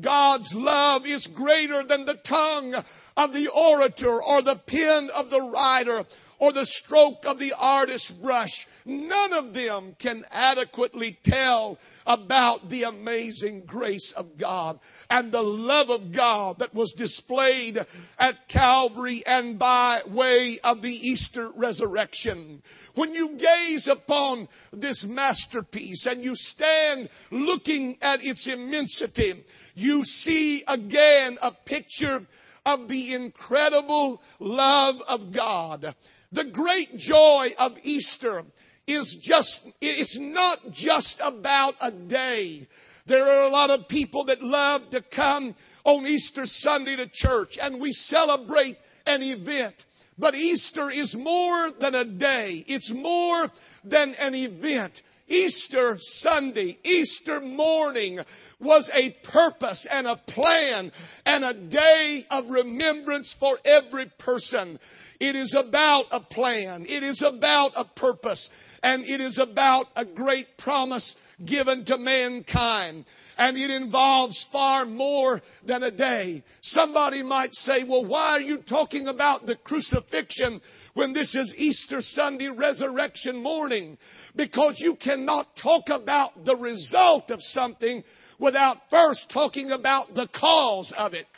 God's 0.00 0.54
love 0.54 1.06
is 1.06 1.26
greater 1.26 1.82
than 1.84 2.04
the 2.04 2.14
tongue 2.14 2.74
of 3.16 3.32
the 3.32 3.48
orator 3.48 4.22
or 4.22 4.42
the 4.42 4.56
pen 4.66 5.10
of 5.16 5.30
the 5.30 5.50
writer 5.52 6.04
or 6.40 6.52
the 6.52 6.64
stroke 6.64 7.24
of 7.26 7.38
the 7.38 7.52
artist's 7.60 8.10
brush. 8.10 8.66
None 8.86 9.32
of 9.34 9.52
them 9.52 9.94
can 9.98 10.24
adequately 10.32 11.18
tell 11.22 11.78
about 12.06 12.70
the 12.70 12.82
amazing 12.84 13.60
grace 13.66 14.12
of 14.12 14.38
God 14.38 14.80
and 15.10 15.30
the 15.30 15.42
love 15.42 15.90
of 15.90 16.12
God 16.12 16.58
that 16.58 16.74
was 16.74 16.92
displayed 16.92 17.78
at 18.18 18.48
Calvary 18.48 19.22
and 19.26 19.58
by 19.58 20.00
way 20.08 20.58
of 20.64 20.80
the 20.80 21.08
Easter 21.08 21.50
resurrection. 21.56 22.62
When 22.94 23.14
you 23.14 23.36
gaze 23.36 23.86
upon 23.86 24.48
this 24.72 25.04
masterpiece 25.04 26.06
and 26.06 26.24
you 26.24 26.34
stand 26.34 27.10
looking 27.30 27.98
at 28.00 28.24
its 28.24 28.46
immensity, 28.46 29.44
you 29.74 30.04
see 30.04 30.64
again 30.66 31.36
a 31.42 31.50
picture 31.50 32.26
of 32.64 32.88
the 32.88 33.14
incredible 33.14 34.22
love 34.38 35.02
of 35.08 35.32
God. 35.32 35.94
The 36.32 36.44
great 36.44 36.96
joy 36.96 37.48
of 37.58 37.78
Easter 37.82 38.44
is 38.86 39.16
just, 39.16 39.68
it's 39.80 40.18
not 40.18 40.58
just 40.72 41.20
about 41.24 41.74
a 41.80 41.90
day. 41.90 42.68
There 43.06 43.24
are 43.24 43.48
a 43.48 43.52
lot 43.52 43.70
of 43.70 43.88
people 43.88 44.24
that 44.24 44.42
love 44.42 44.90
to 44.90 45.02
come 45.02 45.56
on 45.84 46.06
Easter 46.06 46.46
Sunday 46.46 46.96
to 46.96 47.08
church 47.08 47.58
and 47.60 47.80
we 47.80 47.92
celebrate 47.92 48.76
an 49.06 49.22
event. 49.22 49.86
But 50.18 50.34
Easter 50.34 50.90
is 50.90 51.16
more 51.16 51.72
than 51.72 51.94
a 51.94 52.04
day. 52.04 52.64
It's 52.68 52.92
more 52.92 53.50
than 53.82 54.14
an 54.20 54.34
event. 54.34 55.02
Easter 55.26 55.96
Sunday, 55.98 56.78
Easter 56.84 57.40
morning 57.40 58.20
was 58.60 58.90
a 58.94 59.10
purpose 59.22 59.86
and 59.86 60.06
a 60.06 60.16
plan 60.16 60.92
and 61.26 61.44
a 61.44 61.54
day 61.54 62.26
of 62.30 62.50
remembrance 62.50 63.32
for 63.32 63.58
every 63.64 64.06
person. 64.18 64.78
It 65.18 65.34
is 65.34 65.54
about 65.54 66.06
a 66.12 66.20
plan. 66.20 66.86
It 66.88 67.02
is 67.02 67.22
about 67.22 67.72
a 67.76 67.84
purpose 67.84 68.50
and 68.82 69.04
it 69.04 69.20
is 69.20 69.38
about 69.38 69.88
a 69.96 70.04
great 70.04 70.56
promise 70.56 71.16
given 71.44 71.84
to 71.86 71.98
mankind. 71.98 73.04
And 73.38 73.56
it 73.56 73.70
involves 73.70 74.44
far 74.44 74.84
more 74.84 75.40
than 75.64 75.82
a 75.82 75.90
day. 75.90 76.42
Somebody 76.60 77.22
might 77.22 77.54
say, 77.54 77.84
well, 77.84 78.04
why 78.04 78.32
are 78.32 78.40
you 78.40 78.58
talking 78.58 79.08
about 79.08 79.46
the 79.46 79.56
crucifixion 79.56 80.60
when 80.92 81.14
this 81.14 81.34
is 81.34 81.58
Easter 81.58 82.02
Sunday 82.02 82.48
resurrection 82.48 83.42
morning? 83.42 83.96
Because 84.36 84.80
you 84.80 84.94
cannot 84.94 85.56
talk 85.56 85.88
about 85.88 86.44
the 86.44 86.56
result 86.56 87.30
of 87.30 87.42
something 87.42 88.04
without 88.40 88.90
first 88.90 89.30
talking 89.30 89.70
about 89.70 90.14
the 90.14 90.26
cause 90.26 90.90
of 90.92 91.14
it. 91.14 91.28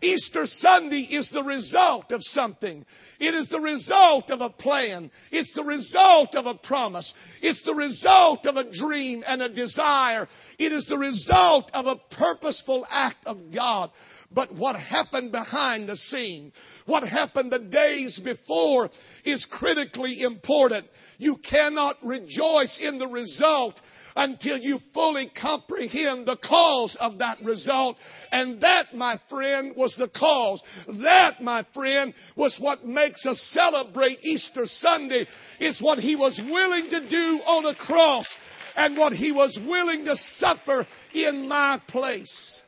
Easter 0.00 0.46
Sunday 0.46 1.02
is 1.02 1.30
the 1.30 1.44
result 1.44 2.10
of 2.10 2.24
something. 2.24 2.84
It 3.20 3.34
is 3.34 3.48
the 3.48 3.60
result 3.60 4.32
of 4.32 4.40
a 4.40 4.50
plan. 4.50 5.12
It's 5.30 5.52
the 5.52 5.62
result 5.62 6.34
of 6.34 6.46
a 6.46 6.54
promise. 6.54 7.14
It's 7.40 7.62
the 7.62 7.74
result 7.74 8.46
of 8.46 8.56
a 8.56 8.64
dream 8.64 9.22
and 9.28 9.40
a 9.40 9.48
desire. 9.48 10.26
It 10.58 10.72
is 10.72 10.86
the 10.86 10.98
result 10.98 11.70
of 11.72 11.86
a 11.86 11.94
purposeful 11.94 12.84
act 12.90 13.24
of 13.26 13.52
God. 13.52 13.92
But 14.32 14.52
what 14.52 14.74
happened 14.74 15.30
behind 15.30 15.88
the 15.88 15.96
scene, 15.96 16.52
what 16.86 17.04
happened 17.06 17.52
the 17.52 17.60
days 17.60 18.18
before 18.18 18.90
is 19.24 19.46
critically 19.46 20.22
important. 20.22 20.88
You 21.18 21.36
cannot 21.36 21.96
rejoice 22.02 22.80
in 22.80 22.98
the 22.98 23.06
result 23.06 23.80
until 24.16 24.58
you 24.58 24.78
fully 24.78 25.26
comprehend 25.26 26.26
the 26.26 26.36
cause 26.36 26.96
of 26.96 27.18
that 27.18 27.42
result. 27.42 27.98
And 28.30 28.60
that, 28.60 28.94
my 28.94 29.18
friend, 29.28 29.74
was 29.76 29.94
the 29.94 30.08
cause. 30.08 30.62
That, 30.88 31.42
my 31.42 31.64
friend, 31.74 32.14
was 32.36 32.60
what 32.60 32.86
makes 32.86 33.26
us 33.26 33.40
celebrate 33.40 34.18
Easter 34.22 34.66
Sunday. 34.66 35.26
Is 35.60 35.82
what 35.82 35.98
he 35.98 36.16
was 36.16 36.40
willing 36.40 36.90
to 36.90 37.00
do 37.00 37.40
on 37.46 37.66
a 37.66 37.74
cross 37.74 38.38
and 38.76 38.96
what 38.96 39.12
he 39.12 39.32
was 39.32 39.58
willing 39.58 40.04
to 40.06 40.16
suffer 40.16 40.86
in 41.12 41.48
my 41.48 41.80
place. 41.86 42.64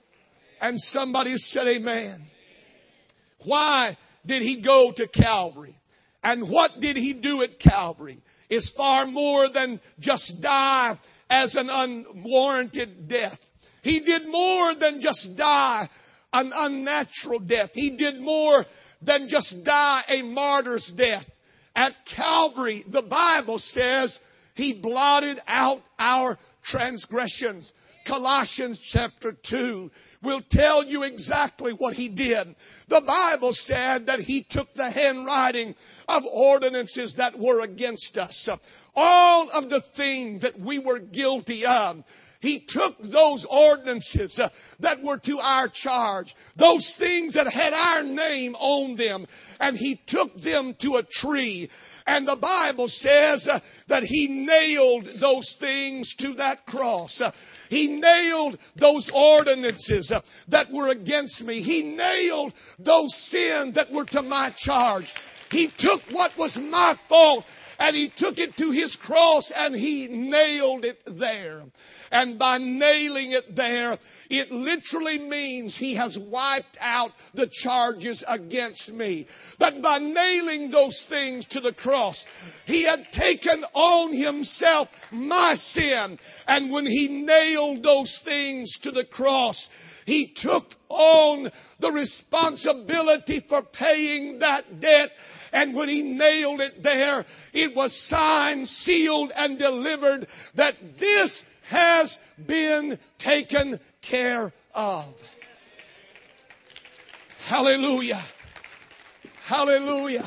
And 0.61 0.81
somebody 0.81 1.37
said 1.37 1.67
amen. 1.67 2.27
Why 3.45 3.97
did 4.25 4.43
he 4.43 4.57
go 4.57 4.93
to 4.93 5.07
Calvary? 5.07 5.75
And 6.23 6.49
what 6.49 6.81
did 6.81 6.97
he 6.97 7.13
do 7.13 7.43
at 7.43 7.59
Calvary? 7.59 8.19
Is 8.49 8.71
far 8.71 9.07
more 9.07 9.49
than 9.49 9.81
just 9.99 10.41
die 10.41 10.99
as 11.31 11.55
an 11.57 11.69
unwarranted 11.71 13.09
death. 13.09 13.51
He 13.83 14.01
did 14.01 14.29
more 14.29 14.75
than 14.75 15.01
just 15.01 15.37
die 15.37 15.89
an 16.33 16.53
unnatural 16.55 17.39
death. 17.39 17.73
He 17.75 17.91
did 17.91 18.21
more 18.21 18.67
than 19.01 19.29
just 19.29 19.65
die 19.65 20.03
a 20.11 20.23
martyr's 20.23 20.89
death. 20.89 21.31
At 21.77 22.05
Calvary, 22.05 22.85
the 22.89 23.03
Bible 23.03 23.59
says 23.59 24.21
he 24.55 24.73
blotted 24.73 25.41
out 25.49 25.83
our 25.99 26.39
transgressions. 26.63 27.73
Colossians 28.05 28.79
chapter 28.79 29.33
2 29.33 29.91
will 30.23 30.41
tell 30.41 30.85
you 30.85 31.03
exactly 31.03 31.73
what 31.73 31.95
he 31.95 32.09
did. 32.09 32.55
The 32.89 33.01
Bible 33.01 33.53
said 33.53 34.07
that 34.07 34.21
he 34.21 34.43
took 34.43 34.73
the 34.75 34.91
handwriting 34.91 35.75
of 36.09 36.25
ordinances 36.27 37.15
that 37.15 37.39
were 37.39 37.63
against 37.63 38.19
us 38.19 38.49
all 38.97 39.51
of 39.51 39.71
the 39.71 39.81
things 39.81 40.41
that 40.41 40.59
we 40.59 40.79
were 40.79 40.99
guilty 40.99 41.65
of. 41.67 42.05
He 42.45 42.59
took 42.59 42.99
those 42.99 43.47
ordinances 43.47 44.39
uh, 44.39 44.51
that 44.81 45.03
were 45.03 45.17
to 45.21 45.39
our 45.39 45.67
charge, 45.67 46.37
those 46.57 46.93
things 46.93 47.35
that 47.35 47.51
had 47.51 47.73
our 47.73 48.03
name 48.03 48.55
on 48.57 48.97
them, 48.97 49.27
and 49.61 49.79
he 49.79 49.95
took 49.95 50.39
them 50.43 50.75
to 50.75 50.97
a 50.97 51.03
tree. 51.03 51.71
And 52.07 52.29
the 52.29 52.37
Bible 52.37 52.89
says 52.89 53.49
uh, 53.49 53.61
that 53.87 54.03
he 54.03 54.29
nailed 54.29 55.07
those 55.07 55.57
things 55.59 56.15
to 56.17 56.35
that 56.35 56.67
cross. 56.67 57.23
Uh, 57.23 57.31
he 57.71 57.99
nailed 57.99 58.59
those 58.77 59.09
ordinances 59.09 60.13
uh, 60.13 60.21
that 60.49 60.71
were 60.71 60.91
against 60.91 61.43
me. 61.45 61.63
He 61.63 61.83
nailed 61.83 62.53
those 62.79 63.15
sins 63.15 63.75
that 63.77 63.91
were 63.91 64.05
to 64.05 64.21
my 64.21 64.51
charge. 64.51 65.15
He 65.51 65.69
took 65.69 66.03
what 66.11 66.37
was 66.37 66.59
my 66.59 66.99
fault 67.09 67.47
and 67.79 67.97
he 67.97 68.09
took 68.09 68.39
it 68.39 68.57
to 68.57 68.71
his 68.71 68.97
cross 68.97 69.51
and 69.51 69.75
he 69.75 70.09
nailed 70.09 70.85
it 70.85 71.01
there. 71.07 71.63
And 72.13 72.39
by 72.39 72.59
nailing 72.59 73.33
it 73.33 73.57
there, 73.57 73.99
it 74.31 74.51
literally 74.53 75.19
means 75.19 75.77
he 75.77 75.95
has 75.95 76.19
wiped 76.19 76.77
out 76.81 77.13
the 77.35 77.47
charges 77.47 78.23
against 78.29 78.93
me. 78.93 79.27
But 79.59 79.83
by 79.83 79.99
nailing 79.99 80.71
those 80.71 81.03
things 81.03 81.47
to 81.49 81.61
the 81.61 81.73
cross, 81.73 82.27
he 82.67 82.85
had 82.85 83.11
taken 83.11 83.65
on 83.75 84.13
himself 84.13 85.13
my 85.13 85.55
sin. 85.55 86.19
And 86.47 86.71
when 86.71 86.87
he 86.87 87.09
nailed 87.09 87.83
those 87.83 88.19
things 88.19 88.79
to 88.79 88.91
the 88.91 89.05
cross, 89.05 89.71
he 90.07 90.27
took 90.27 90.77
on 90.89 91.51
the 91.81 91.91
responsibility 91.91 93.41
for 93.41 93.63
paying 93.63 94.39
that 94.39 94.81
debt 94.81 95.11
and 95.55 95.73
when 95.73 95.89
he 95.89 96.03
nailed 96.03 96.61
it 96.61 96.83
there, 96.83 97.25
it 97.53 97.75
was 97.77 97.95
signed, 97.95 98.69
sealed, 98.69 99.31
and 99.37 99.57
delivered 99.57 100.27
that 100.57 100.99
this 100.99 101.47
has 101.69 102.19
been 102.45 102.99
taken 103.19 103.79
care 104.03 104.53
of. 104.75 105.07
Hallelujah. 107.47 108.21
Hallelujah. 109.45 110.25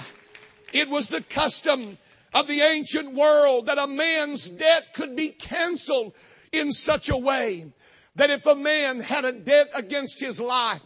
It 0.71 0.89
was 0.89 1.09
the 1.09 1.21
custom 1.21 1.97
of 2.33 2.47
the 2.47 2.61
ancient 2.61 3.13
world 3.13 3.65
that 3.65 3.77
a 3.77 3.87
man's 3.87 4.47
debt 4.47 4.93
could 4.93 5.15
be 5.15 5.29
canceled 5.29 6.13
in 6.53 6.71
such 6.71 7.09
a 7.09 7.17
way 7.17 7.65
that 8.15 8.29
if 8.29 8.45
a 8.45 8.55
man 8.55 9.01
had 9.01 9.25
a 9.25 9.33
debt 9.33 9.67
against 9.75 10.21
his 10.21 10.39
life, 10.39 10.81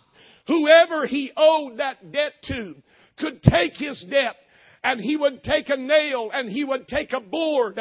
whoever 0.48 1.06
he 1.06 1.32
owed 1.38 1.78
that 1.78 2.12
debt 2.12 2.42
to 2.42 2.82
could 3.22 3.42
take 3.42 3.78
his 3.78 4.02
debt 4.04 4.36
and 4.84 5.00
he 5.00 5.16
would 5.16 5.44
take 5.44 5.70
a 5.70 5.78
nail 5.78 6.32
and 6.34 6.50
he 6.50 6.64
would 6.64 6.88
take 6.88 7.14
a 7.14 7.22
board 7.22 7.80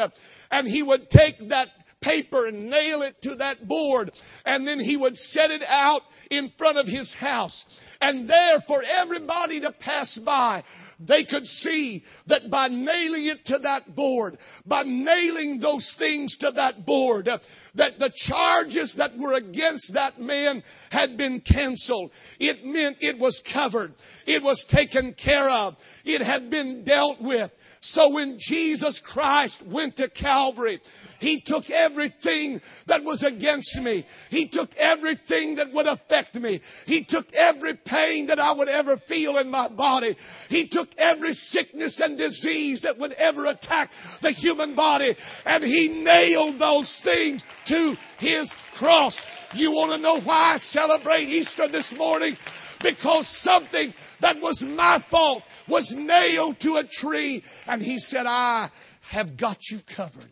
and 0.51 0.67
he 0.67 0.83
would 0.83 1.09
take 1.09 1.37
that 1.49 1.67
paper 1.99 2.47
and 2.47 2.69
nail 2.69 3.01
it 3.01 3.19
to 3.21 3.35
that 3.35 3.67
board 3.67 4.11
and 4.45 4.67
then 4.67 4.79
he 4.79 4.97
would 4.97 5.17
set 5.17 5.51
it 5.51 5.63
out 5.67 6.03
in 6.29 6.49
front 6.57 6.77
of 6.77 6.87
his 6.87 7.13
house. 7.13 7.65
And 8.01 8.27
there 8.27 8.61
for 8.61 8.83
everybody 8.97 9.59
to 9.61 9.71
pass 9.71 10.17
by 10.17 10.63
they 11.05 11.23
could 11.23 11.47
see 11.47 12.03
that 12.27 12.49
by 12.49 12.67
nailing 12.67 13.25
it 13.25 13.45
to 13.45 13.57
that 13.59 13.95
board, 13.95 14.37
by 14.65 14.83
nailing 14.83 15.59
those 15.59 15.93
things 15.93 16.37
to 16.37 16.51
that 16.51 16.85
board, 16.85 17.29
that 17.75 17.99
the 17.99 18.09
charges 18.09 18.95
that 18.95 19.17
were 19.17 19.33
against 19.33 19.93
that 19.93 20.19
man 20.19 20.63
had 20.91 21.17
been 21.17 21.39
canceled. 21.39 22.11
It 22.39 22.65
meant 22.65 22.97
it 22.99 23.17
was 23.17 23.39
covered. 23.39 23.93
It 24.25 24.43
was 24.43 24.63
taken 24.63 25.13
care 25.13 25.49
of. 25.49 25.77
It 26.05 26.21
had 26.21 26.49
been 26.49 26.83
dealt 26.83 27.21
with. 27.21 27.51
So 27.79 28.09
when 28.11 28.37
Jesus 28.37 28.99
Christ 28.99 29.65
went 29.65 29.97
to 29.97 30.07
Calvary, 30.07 30.79
he 31.21 31.39
took 31.39 31.69
everything 31.69 32.61
that 32.87 33.03
was 33.03 33.21
against 33.21 33.79
me. 33.79 34.05
He 34.31 34.47
took 34.47 34.75
everything 34.75 35.55
that 35.55 35.71
would 35.71 35.85
affect 35.85 36.33
me. 36.33 36.61
He 36.87 37.03
took 37.03 37.31
every 37.35 37.75
pain 37.75 38.25
that 38.25 38.39
I 38.39 38.51
would 38.51 38.67
ever 38.67 38.97
feel 38.97 39.37
in 39.37 39.51
my 39.51 39.67
body. 39.67 40.15
He 40.49 40.67
took 40.67 40.89
every 40.97 41.33
sickness 41.33 41.99
and 41.99 42.17
disease 42.17 42.81
that 42.81 42.97
would 42.97 43.13
ever 43.13 43.45
attack 43.45 43.91
the 44.21 44.31
human 44.31 44.73
body 44.73 45.13
and 45.45 45.63
he 45.63 45.89
nailed 46.03 46.57
those 46.57 46.99
things 46.99 47.45
to 47.65 47.95
his 48.17 48.51
cross. 48.73 49.21
You 49.53 49.73
want 49.73 49.91
to 49.91 49.99
know 49.99 50.19
why 50.21 50.53
I 50.53 50.57
celebrate 50.57 51.29
Easter 51.29 51.67
this 51.67 51.95
morning? 51.95 52.35
Because 52.81 53.27
something 53.27 53.93
that 54.21 54.41
was 54.41 54.63
my 54.63 54.97
fault 54.97 55.43
was 55.67 55.93
nailed 55.93 56.59
to 56.61 56.77
a 56.77 56.83
tree 56.83 57.43
and 57.67 57.79
he 57.79 57.99
said, 57.99 58.25
I 58.25 58.69
have 59.11 59.37
got 59.37 59.69
you 59.69 59.81
covered. 59.85 60.29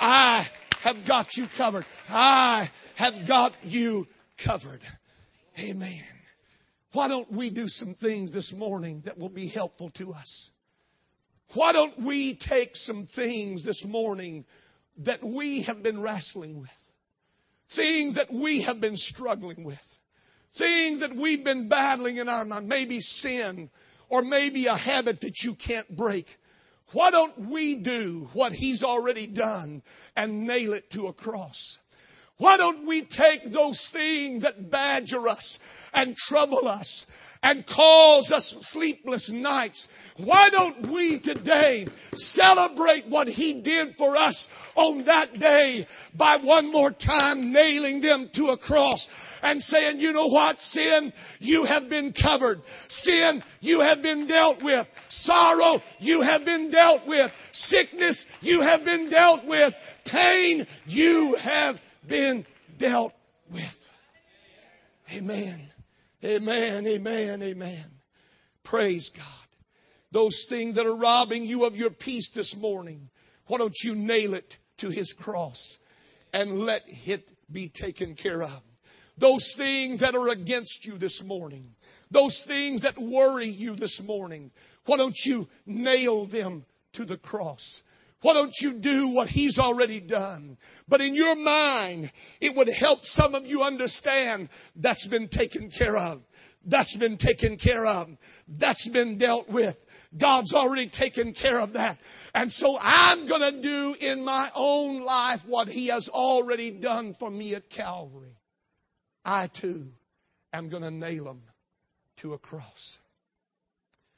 I 0.00 0.46
have 0.80 1.04
got 1.06 1.36
you 1.36 1.46
covered. 1.46 1.84
I 2.08 2.68
have 2.96 3.26
got 3.26 3.52
you 3.62 4.06
covered. 4.36 4.80
Amen. 5.58 6.02
Why 6.92 7.08
don't 7.08 7.30
we 7.32 7.50
do 7.50 7.68
some 7.68 7.94
things 7.94 8.30
this 8.30 8.52
morning 8.52 9.02
that 9.04 9.18
will 9.18 9.28
be 9.28 9.46
helpful 9.46 9.88
to 9.90 10.12
us? 10.12 10.50
Why 11.54 11.72
don't 11.72 11.98
we 12.00 12.34
take 12.34 12.76
some 12.76 13.06
things 13.06 13.62
this 13.62 13.84
morning 13.84 14.44
that 14.98 15.22
we 15.22 15.62
have 15.62 15.82
been 15.82 16.00
wrestling 16.00 16.60
with? 16.60 16.90
Things 17.68 18.14
that 18.14 18.32
we 18.32 18.62
have 18.62 18.80
been 18.80 18.96
struggling 18.96 19.64
with. 19.64 19.98
Things 20.52 21.00
that 21.00 21.14
we've 21.14 21.44
been 21.44 21.68
battling 21.68 22.18
in 22.18 22.28
our 22.28 22.44
mind. 22.44 22.68
Maybe 22.68 23.00
sin 23.00 23.70
or 24.08 24.22
maybe 24.22 24.66
a 24.66 24.76
habit 24.76 25.20
that 25.22 25.42
you 25.42 25.54
can't 25.54 25.96
break. 25.96 26.38
Why 26.92 27.10
don't 27.10 27.38
we 27.38 27.74
do 27.74 28.28
what 28.32 28.52
he's 28.52 28.84
already 28.84 29.26
done 29.26 29.82
and 30.16 30.46
nail 30.46 30.72
it 30.72 30.90
to 30.90 31.06
a 31.06 31.12
cross? 31.12 31.78
Why 32.36 32.56
don't 32.56 32.86
we 32.86 33.02
take 33.02 33.52
those 33.52 33.86
things 33.86 34.42
that 34.42 34.70
badger 34.70 35.28
us 35.28 35.58
and 35.92 36.16
trouble 36.16 36.66
us 36.66 37.06
and 37.44 37.66
cause 37.66 38.32
us 38.32 38.48
sleepless 38.66 39.30
nights. 39.30 39.88
Why 40.16 40.48
don't 40.48 40.86
we 40.86 41.18
today 41.18 41.86
celebrate 42.14 43.06
what 43.06 43.28
he 43.28 43.52
did 43.60 43.96
for 43.96 44.16
us 44.16 44.48
on 44.74 45.04
that 45.04 45.38
day 45.38 45.86
by 46.16 46.38
one 46.38 46.72
more 46.72 46.90
time 46.90 47.52
nailing 47.52 48.00
them 48.00 48.30
to 48.30 48.48
a 48.48 48.56
cross 48.56 49.40
and 49.42 49.62
saying, 49.62 50.00
you 50.00 50.14
know 50.14 50.28
what, 50.28 50.60
sin, 50.60 51.12
you 51.38 51.64
have 51.64 51.90
been 51.90 52.12
covered. 52.12 52.62
Sin, 52.88 53.42
you 53.60 53.80
have 53.80 54.00
been 54.00 54.26
dealt 54.26 54.62
with. 54.62 54.88
Sorrow, 55.08 55.82
you 56.00 56.22
have 56.22 56.46
been 56.46 56.70
dealt 56.70 57.06
with. 57.06 57.30
Sickness, 57.52 58.24
you 58.40 58.62
have 58.62 58.86
been 58.86 59.10
dealt 59.10 59.44
with. 59.44 59.98
Pain, 60.06 60.66
you 60.86 61.34
have 61.34 61.78
been 62.08 62.46
dealt 62.78 63.12
with. 63.50 63.90
Amen. 65.12 65.73
Amen, 66.24 66.86
amen, 66.86 67.42
amen. 67.42 67.84
Praise 68.62 69.10
God. 69.10 69.26
Those 70.10 70.44
things 70.44 70.74
that 70.74 70.86
are 70.86 70.96
robbing 70.96 71.44
you 71.44 71.66
of 71.66 71.76
your 71.76 71.90
peace 71.90 72.30
this 72.30 72.56
morning, 72.56 73.10
why 73.46 73.58
don't 73.58 73.82
you 73.82 73.94
nail 73.94 74.32
it 74.32 74.58
to 74.78 74.88
his 74.88 75.12
cross 75.12 75.78
and 76.32 76.60
let 76.60 76.82
it 77.04 77.28
be 77.52 77.68
taken 77.68 78.14
care 78.14 78.42
of? 78.42 78.62
Those 79.18 79.52
things 79.52 80.00
that 80.00 80.14
are 80.14 80.30
against 80.30 80.86
you 80.86 80.96
this 80.96 81.22
morning, 81.22 81.74
those 82.10 82.40
things 82.40 82.82
that 82.82 82.96
worry 82.96 83.48
you 83.48 83.76
this 83.76 84.02
morning, 84.02 84.50
why 84.86 84.96
don't 84.96 85.26
you 85.26 85.46
nail 85.66 86.24
them 86.24 86.64
to 86.92 87.04
the 87.04 87.18
cross? 87.18 87.82
Why 88.24 88.32
don't 88.32 88.58
you 88.58 88.72
do 88.72 89.08
what 89.08 89.28
he's 89.28 89.58
already 89.58 90.00
done? 90.00 90.56
But 90.88 91.02
in 91.02 91.14
your 91.14 91.36
mind, 91.36 92.10
it 92.40 92.56
would 92.56 92.70
help 92.70 93.02
some 93.02 93.34
of 93.34 93.46
you 93.46 93.62
understand 93.62 94.48
that's 94.74 95.06
been 95.06 95.28
taken 95.28 95.68
care 95.68 95.98
of. 95.98 96.22
That's 96.64 96.96
been 96.96 97.18
taken 97.18 97.58
care 97.58 97.84
of. 97.84 98.16
That's 98.48 98.88
been 98.88 99.18
dealt 99.18 99.50
with. 99.50 99.84
God's 100.16 100.54
already 100.54 100.86
taken 100.86 101.34
care 101.34 101.60
of 101.60 101.74
that. 101.74 101.98
And 102.34 102.50
so 102.50 102.78
I'm 102.80 103.26
going 103.26 103.42
to 103.42 103.60
do 103.60 103.94
in 104.00 104.24
my 104.24 104.48
own 104.56 105.04
life 105.04 105.44
what 105.46 105.68
he 105.68 105.88
has 105.88 106.08
already 106.08 106.70
done 106.70 107.12
for 107.12 107.30
me 107.30 107.54
at 107.54 107.68
Calvary. 107.68 108.38
I 109.22 109.48
too 109.48 109.92
am 110.54 110.70
going 110.70 110.82
to 110.82 110.90
nail 110.90 111.24
them 111.24 111.42
to 112.16 112.32
a 112.32 112.38
cross. 112.38 113.00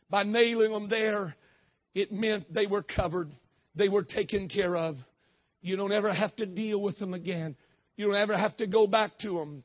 By 0.08 0.22
nailing 0.22 0.70
them 0.70 0.86
there, 0.86 1.34
it 1.92 2.12
meant 2.12 2.54
they 2.54 2.66
were 2.66 2.82
covered 2.82 3.32
they 3.76 3.88
were 3.88 4.02
taken 4.02 4.48
care 4.48 4.76
of. 4.76 5.04
You 5.60 5.76
don't 5.76 5.92
ever 5.92 6.12
have 6.12 6.34
to 6.36 6.46
deal 6.46 6.80
with 6.80 6.98
them 6.98 7.14
again. 7.14 7.56
You 7.96 8.06
don't 8.06 8.16
ever 8.16 8.36
have 8.36 8.56
to 8.58 8.66
go 8.66 8.86
back 8.86 9.18
to 9.18 9.38
them. 9.38 9.62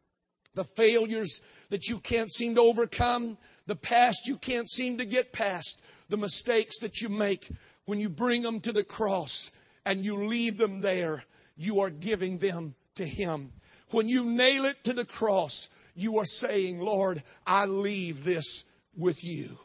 The 0.54 0.63
failures 0.63 1.41
that 1.69 1.88
you 1.88 1.97
can't 2.00 2.32
seem 2.32 2.56
to 2.56 2.62
overcome, 2.62 3.38
the 3.67 3.76
past 3.76 4.28
you 4.28 4.36
can't 4.36 4.69
seem 4.69 4.97
to 4.97 5.06
get 5.06 5.32
past, 5.32 5.82
the 6.10 6.17
mistakes 6.17 6.80
that 6.80 7.02
you 7.02 7.10
make 7.10 7.50
when 7.86 8.00
you 8.00 8.10
bring 8.10 8.41
them 8.41 8.60
to 8.62 8.71
the 8.71 8.84
cross 8.84 9.52
and 9.86 10.06
you 10.06 10.15
leave 10.15 10.58
them 10.58 10.82
there, 10.82 11.24
you 11.58 11.80
are 11.80 11.89
giving 11.89 12.38
them 12.38 12.76
to 12.95 13.06
Him. 13.06 13.52
When 13.91 14.08
you 14.08 14.26
nail 14.26 14.65
it 14.65 14.84
to 14.86 14.93
the 14.93 15.06
cross, 15.06 15.69
you 15.95 16.17
are 16.19 16.26
saying, 16.26 16.80
Lord, 16.80 17.24
I 17.45 17.65
leave 17.65 18.24
this 18.24 18.65
with 18.95 19.24
you. 19.24 19.58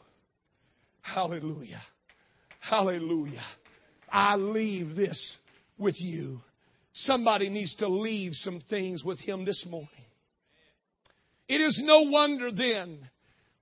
Hallelujah. 1.01 1.81
Hallelujah. 2.59 3.39
I 4.11 4.35
leave 4.35 4.95
this 4.95 5.37
with 5.77 6.01
you. 6.01 6.41
Somebody 6.93 7.49
needs 7.49 7.75
to 7.75 7.87
leave 7.87 8.35
some 8.35 8.59
things 8.59 9.05
with 9.05 9.19
him 9.21 9.45
this 9.45 9.67
morning. 9.67 9.89
It 11.47 11.61
is 11.61 11.83
no 11.83 12.01
wonder 12.01 12.51
then 12.51 13.09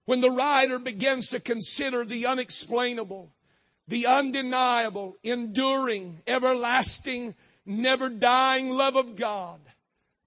when 0.05 0.21
the 0.21 0.31
writer 0.31 0.79
begins 0.79 1.29
to 1.29 1.39
consider 1.39 2.05
the 2.05 2.27
unexplainable, 2.27 3.31
the 3.87 4.07
undeniable, 4.07 5.17
enduring, 5.23 6.19
everlasting, 6.27 7.35
never 7.65 8.09
dying 8.09 8.69
love 8.69 8.95
of 8.95 9.15
God, 9.15 9.59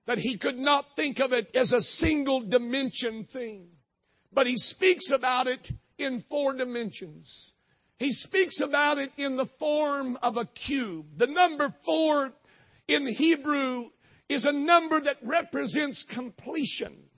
that 0.07 0.19
he 0.19 0.37
could 0.37 0.59
not 0.59 0.97
think 0.97 1.21
of 1.21 1.33
it 1.33 1.55
as 1.55 1.73
a 1.73 1.81
single 1.81 2.41
dimension 2.41 3.25
thing, 3.25 3.69
but 4.33 4.47
he 4.47 4.57
speaks 4.57 5.11
about 5.11 5.47
it 5.47 5.73
in 5.97 6.23
four 6.23 6.55
dimensions. 6.55 7.55
He 7.99 8.13
speaks 8.13 8.61
about 8.61 8.99
it 8.99 9.13
in 9.17 9.37
the 9.37 9.47
form 9.47 10.17
of 10.23 10.37
a 10.37 10.45
cube. 10.45 11.07
The 11.17 11.27
number 11.27 11.75
four 11.85 12.33
in 12.87 13.07
Hebrew 13.07 13.87
is 14.29 14.45
a 14.45 14.53
number 14.53 15.01
that 15.01 15.19
represents 15.23 16.05
completion. 16.05 17.09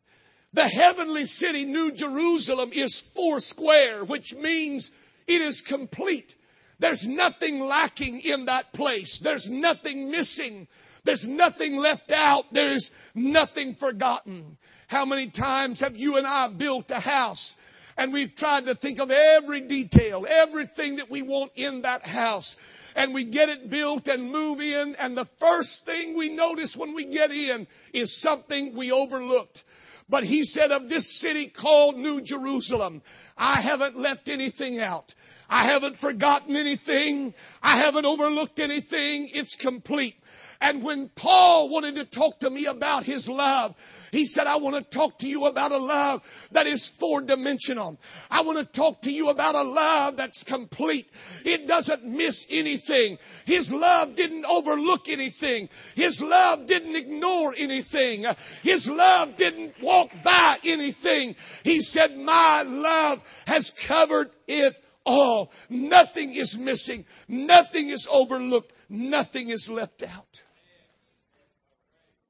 The 0.53 0.67
heavenly 0.69 1.27
city, 1.27 1.65
New 1.65 1.93
Jerusalem, 1.93 2.71
is 2.73 2.99
four 2.99 3.41
square, 3.41 4.05
which 4.05 4.35
means 4.35 4.91
it 5.27 5.41
is 5.41 5.61
complete. 5.61 6.35
There's 6.79 7.07
nothing 7.07 7.61
lacking 7.61 8.21
in 8.21 8.47
that 8.47 8.73
place. 8.73 9.19
There's 9.19 9.51
nothing 9.51 10.11
missing. 10.11 10.67
There's 11.05 11.29
nothing 11.29 11.77
left 11.77 12.11
out. 12.11 12.53
There's 12.53 12.91
nothing 13.15 13.75
forgotten. 13.75 14.57
How 14.89 15.05
many 15.05 15.29
times 15.29 15.81
have 15.81 15.97
you 15.97 16.17
and 16.17 16.27
I 16.27 16.49
built 16.49 16.91
a 16.91 17.01
house 17.01 17.57
and 18.01 18.15
we've 18.15 18.35
tried 18.35 18.65
to 18.65 18.75
think 18.75 18.99
of 18.99 19.11
every 19.11 19.61
detail, 19.61 20.27
everything 20.27 20.97
that 20.97 21.11
we 21.11 21.21
want 21.21 21.53
in 21.55 21.83
that 21.83 22.07
house. 22.07 22.57
And 22.97 23.13
we 23.13 23.25
get 23.25 23.51
it 23.51 23.69
built 23.69 24.09
and 24.09 24.33
move 24.33 24.59
in. 24.59 24.97
And 24.99 25.15
the 25.17 25.27
first 25.27 25.85
thing 25.85 26.17
we 26.17 26.31
notice 26.31 26.75
when 26.75 26.95
we 26.95 27.05
get 27.05 27.31
in 27.31 27.67
is 27.93 28.17
something 28.17 28.75
we 28.75 28.91
overlooked. 28.91 29.65
But 30.09 30.25
he 30.25 30.45
said 30.45 30.73
of 30.73 30.89
this 30.89 31.21
city 31.21 31.47
called 31.47 31.99
New 31.99 32.23
Jerusalem, 32.23 33.03
I 33.37 33.61
haven't 33.61 33.99
left 33.99 34.31
anything 34.31 34.81
out. 34.81 35.15
I 35.51 35.65
haven't 35.65 36.01
forgotten 36.01 36.57
anything. 36.57 37.35
I 37.63 37.77
haven't 37.77 38.07
overlooked 38.07 38.61
anything. 38.61 39.29
It's 39.35 39.57
complete. 39.57 40.17
And 40.63 40.83
when 40.83 41.11
Paul 41.11 41.69
wanted 41.69 41.97
to 41.97 42.05
talk 42.07 42.41
to 42.41 42.51
me 42.51 42.65
about 42.65 43.05
his 43.05 43.29
love, 43.29 43.75
He 44.13 44.25
said, 44.25 44.47
I 44.47 44.57
want 44.57 44.77
to 44.77 44.83
talk 44.83 45.19
to 45.21 45.29
you 45.29 45.47
about 45.47 45.73
a 45.73 45.79
love 45.79 46.49
that 46.53 46.67
is 46.67 46.89
four 46.89 47.23
dimensional. 47.23 47.99
I 48.31 48.43
want 48.43 48.59
to 48.59 48.65
talk 48.65 49.03
to 49.03 49.13
you 49.13 49.29
about 49.29 49.55
a 49.55 49.63
love 49.63 50.17
that's 50.17 50.43
complete. 50.43 51.09
It 51.45 51.69
doesn't 51.69 52.05
miss 52.05 52.47
anything. 52.51 53.19
His 53.45 53.73
love 53.73 54.17
didn't 54.17 54.45
overlook 54.47 55.09
anything. 55.09 55.69
His 55.95 56.23
love 56.23 56.67
didn't 56.67 56.97
ignore 56.97 57.55
anything. 57.57 58.25
His 58.63 58.89
love 58.89 59.37
didn't 59.37 59.81
walk 59.81 60.11
by 60.25 60.59
anything. 60.65 61.37
He 61.65 61.81
said, 61.81 62.19
my 62.19 62.65
love 62.67 63.45
has 63.47 63.71
covered 63.71 64.31
it 64.49 64.75
all. 65.07 65.53
Nothing 65.69 66.33
is 66.33 66.59
missing. 66.59 67.05
Nothing 67.29 67.89
is 67.89 68.09
overlooked. 68.11 68.73
Nothing 68.89 69.51
is 69.51 69.71
left 69.71 70.03
out. 70.03 70.43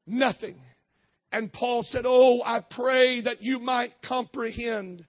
Nothing. 0.06 0.56
And 1.32 1.52
Paul 1.52 1.82
said, 1.82 2.04
Oh, 2.06 2.42
I 2.44 2.60
pray 2.60 3.20
that 3.20 3.42
you 3.42 3.60
might 3.60 4.02
comprehend 4.02 5.04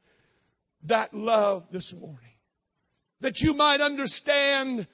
that 0.84 1.14
love 1.14 1.66
this 1.72 1.94
morning. 1.94 2.18
That 3.22 3.42
you 3.42 3.54
might 3.54 3.82
understand 3.82 4.88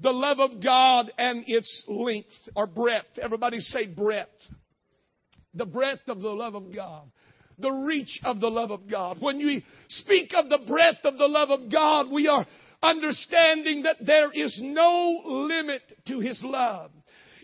the 0.00 0.12
love 0.12 0.40
of 0.40 0.60
God 0.60 1.10
and 1.18 1.44
its 1.48 1.88
length 1.88 2.48
or 2.54 2.66
breadth. 2.66 3.18
Everybody 3.18 3.60
say 3.60 3.86
breadth. 3.86 4.54
The 5.54 5.66
breadth 5.66 6.08
of 6.08 6.20
the 6.20 6.34
love 6.34 6.54
of 6.54 6.74
God. 6.74 7.10
The 7.58 7.70
reach 7.70 8.24
of 8.24 8.40
the 8.40 8.50
love 8.50 8.72
of 8.72 8.88
God. 8.88 9.20
When 9.20 9.38
you 9.38 9.62
speak 9.86 10.34
of 10.34 10.50
the 10.50 10.58
breadth 10.58 11.04
of 11.04 11.18
the 11.18 11.28
love 11.28 11.50
of 11.52 11.68
God, 11.68 12.10
we 12.10 12.26
are 12.26 12.44
understanding 12.82 13.82
that 13.82 14.04
there 14.04 14.30
is 14.32 14.60
no 14.60 15.22
limit 15.24 16.04
to 16.06 16.18
His 16.18 16.44
love. 16.44 16.90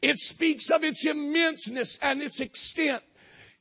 It 0.03 0.19
speaks 0.19 0.71
of 0.71 0.83
its 0.83 1.07
immenseness 1.07 1.99
and 2.03 2.21
its 2.21 2.41
extent 2.41 3.03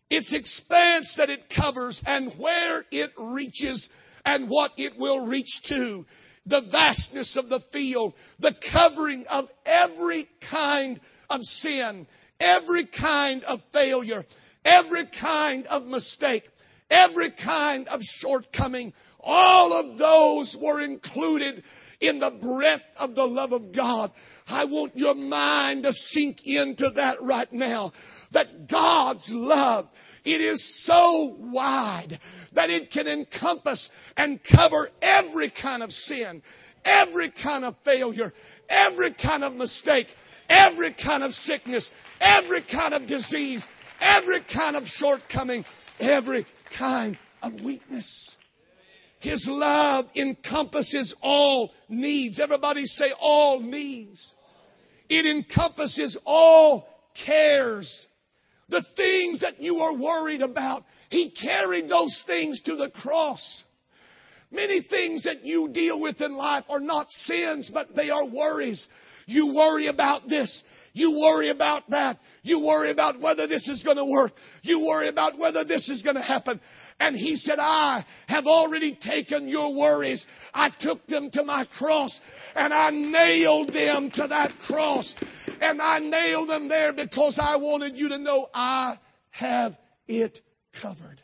its 0.10 0.34
expanse 0.34 1.16
that 1.16 1.30
it 1.30 1.50
covers 1.50 2.04
and 2.06 2.32
where 2.34 2.84
it 2.92 3.12
reaches 3.18 3.90
and 4.26 4.50
what 4.50 4.74
it 4.78 4.98
will 4.98 5.28
reach 5.28 5.62
to. 5.64 6.06
The 6.46 6.62
vastness 6.62 7.38
of 7.38 7.50
the 7.50 7.60
field, 7.60 8.14
the 8.40 8.54
covering 8.54 9.26
of 9.32 9.52
every 9.66 10.28
kind 10.42 11.00
of 11.30 11.44
sin, 11.46 12.08
every 12.40 12.86
kind 12.86 13.44
of 13.44 13.62
failure, 13.72 14.26
every 14.66 15.06
kind 15.06 15.68
of 15.68 15.86
mistake, 15.86 16.50
every 16.90 17.30
kind 17.30 17.88
of 17.90 18.04
shortcoming. 18.04 18.94
All 19.20 19.74
of 19.74 19.98
those 19.98 20.56
were 20.58 20.82
included 20.82 21.64
in 22.00 22.20
the 22.20 22.32
breadth 22.32 22.86
of 23.00 23.16
the 23.16 23.28
love 23.28 23.52
of 23.52 23.72
God. 23.72 24.12
I 24.48 24.66
want 24.66 24.98
your 24.98 25.16
mind 25.16 25.84
to 25.84 25.94
sink 25.94 26.48
into 26.48 26.90
that 26.92 27.22
right 27.22 27.52
now. 27.52 27.92
That 28.32 28.68
God's 28.68 29.34
love 29.34 29.90
it 30.26 30.42
is 30.42 30.64
so 30.64 31.36
wide 31.40 32.20
that 32.54 32.70
it 32.70 32.92
can 32.92 33.08
encompass 33.08 33.90
and 34.18 34.44
cover 34.44 34.90
every 35.02 35.50
kind 35.50 35.82
of 35.82 35.94
sin, 35.94 36.42
every 36.84 37.30
kind 37.30 37.64
of 37.66 37.76
failure, 37.84 38.34
every 38.68 39.12
kind 39.12 39.44
of 39.44 39.56
mistake, 39.56 40.14
every 40.50 40.92
kind 40.92 41.24
of 41.24 41.34
sickness, 41.34 41.92
every 42.20 42.62
kind 42.62 42.94
of 42.94 43.08
disease, 43.08 43.68
every 44.02 44.42
kind 44.42 44.76
of 44.76 44.88
shortcoming, 44.88 45.64
every 46.00 46.46
kind 46.70 47.18
of 47.42 47.62
weakness. 47.62 48.38
His 49.20 49.48
love 49.50 50.10
encompasses 50.16 51.16
all 51.22 51.74
needs. 51.88 52.40
Everybody 52.40 52.86
say 52.86 53.10
all 53.22 53.60
needs. 53.60 54.36
It 55.10 55.26
encompasses 55.26 56.18
all 56.26 56.88
cares. 57.14 58.09
The 58.70 58.82
things 58.82 59.40
that 59.40 59.62
you 59.62 59.80
are 59.80 59.94
worried 59.94 60.42
about, 60.42 60.86
He 61.10 61.30
carried 61.30 61.90
those 61.90 62.22
things 62.22 62.62
to 62.62 62.76
the 62.76 62.90
cross. 62.90 63.66
Many 64.52 64.80
things 64.80 65.24
that 65.24 65.46
you 65.46 65.70
deal 65.70 66.00
with 66.00 66.22
in 66.22 66.36
life 66.36 66.64
are 66.70 66.80
not 66.80 67.12
sins, 67.12 67.70
but 67.70 67.96
they 67.96 68.10
are 68.10 68.26
worries. 68.26 68.88
You 69.28 69.54
worry 69.54 69.88
about 69.88 70.28
this. 70.28 70.64
You 70.94 71.20
worry 71.20 71.50
about 71.50 71.90
that. 71.92 72.18
You 72.42 72.66
worry 72.66 72.90
about 72.90 73.20
whether 73.20 73.46
this 73.46 73.70
is 73.70 73.84
going 73.84 73.98
to 73.98 74.06
work. 74.06 74.34
You 74.64 74.86
worry 74.86 75.08
about 75.08 75.38
whether 75.38 75.64
this 75.64 75.88
is 75.88 76.02
going 76.02 76.16
to 76.16 76.22
happen. 76.22 76.60
And 77.00 77.16
he 77.16 77.36
said, 77.36 77.60
I 77.60 78.04
have 78.28 78.48
already 78.48 78.94
taken 78.94 79.48
your 79.48 79.74
worries. 79.74 80.26
I 80.54 80.70
took 80.70 81.06
them 81.08 81.30
to 81.32 81.44
my 81.44 81.66
cross 81.66 82.22
and 82.56 82.74
I 82.74 82.90
nailed 82.90 83.70
them 83.70 84.10
to 84.12 84.28
that 84.28 84.58
cross. 84.60 85.16
And 85.62 85.82
I 85.82 86.00
nailed 86.00 86.50
them 86.50 86.68
there 86.68 86.94
because 86.94 87.40
I 87.40 87.58
wanted 87.58 87.98
you 87.98 88.10
to 88.10 88.18
know 88.18 88.50
I 88.54 88.98
have 89.32 89.78
it 90.08 90.42
covered. 90.74 91.22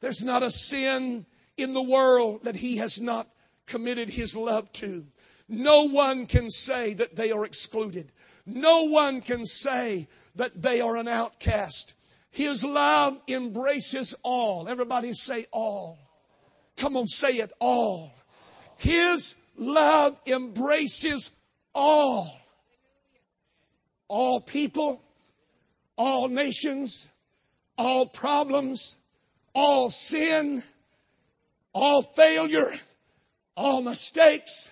There's 0.00 0.24
not 0.24 0.42
a 0.42 0.50
sin 0.50 1.26
in 1.56 1.72
the 1.72 1.82
world 1.82 2.44
that 2.44 2.56
he 2.56 2.76
has 2.78 3.00
not 3.00 3.28
committed 3.66 4.08
his 4.10 4.36
love 4.36 4.70
to. 4.72 5.06
No 5.48 5.88
one 5.88 6.26
can 6.26 6.50
say 6.50 6.94
that 6.94 7.16
they 7.16 7.30
are 7.32 7.44
excluded. 7.44 8.12
No 8.46 8.88
one 8.88 9.20
can 9.20 9.44
say 9.44 10.08
that 10.36 10.60
they 10.60 10.80
are 10.80 10.96
an 10.96 11.08
outcast. 11.08 11.94
His 12.30 12.64
love 12.64 13.20
embraces 13.28 14.14
all. 14.22 14.68
Everybody 14.68 15.12
say 15.12 15.46
all. 15.52 15.98
Come 16.76 16.96
on, 16.96 17.06
say 17.06 17.36
it 17.36 17.52
all. 17.60 18.12
His 18.76 19.36
love 19.56 20.18
embraces 20.26 21.30
all. 21.74 22.36
All 24.14 24.40
people, 24.40 25.02
all 25.96 26.28
nations, 26.28 27.08
all 27.76 28.06
problems, 28.06 28.94
all 29.56 29.90
sin, 29.90 30.62
all 31.72 32.02
failure, 32.02 32.70
all 33.56 33.82
mistakes. 33.82 34.70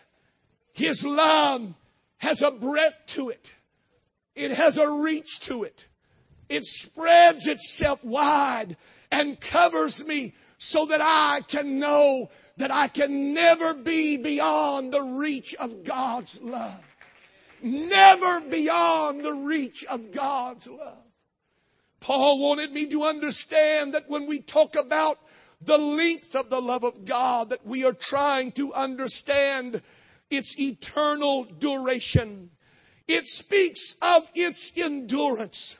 His 0.72 1.04
love 1.04 1.74
has 2.18 2.40
a 2.42 2.52
breadth 2.52 2.94
to 3.14 3.30
it. 3.30 3.52
It 4.36 4.52
has 4.52 4.78
a 4.78 4.88
reach 4.88 5.40
to 5.40 5.64
it. 5.64 5.88
It 6.48 6.64
spreads 6.64 7.48
itself 7.48 8.04
wide 8.04 8.76
and 9.10 9.40
covers 9.40 10.06
me 10.06 10.34
so 10.58 10.86
that 10.86 11.00
I 11.02 11.40
can 11.48 11.80
know 11.80 12.30
that 12.58 12.70
I 12.70 12.86
can 12.86 13.34
never 13.34 13.74
be 13.74 14.18
beyond 14.18 14.92
the 14.92 15.02
reach 15.02 15.52
of 15.56 15.82
God's 15.82 16.40
love. 16.40 16.91
Never 17.62 18.40
beyond 18.40 19.24
the 19.24 19.32
reach 19.32 19.84
of 19.84 20.12
God's 20.12 20.68
love. 20.68 20.98
Paul 22.00 22.40
wanted 22.40 22.72
me 22.72 22.86
to 22.86 23.04
understand 23.04 23.94
that 23.94 24.10
when 24.10 24.26
we 24.26 24.40
talk 24.40 24.74
about 24.74 25.18
the 25.60 25.78
length 25.78 26.34
of 26.34 26.50
the 26.50 26.60
love 26.60 26.82
of 26.82 27.04
God, 27.04 27.50
that 27.50 27.64
we 27.64 27.84
are 27.84 27.92
trying 27.92 28.50
to 28.52 28.74
understand 28.74 29.80
its 30.28 30.58
eternal 30.58 31.44
duration. 31.44 32.50
It 33.06 33.26
speaks 33.28 33.96
of 34.02 34.28
its 34.34 34.76
endurance. 34.76 35.78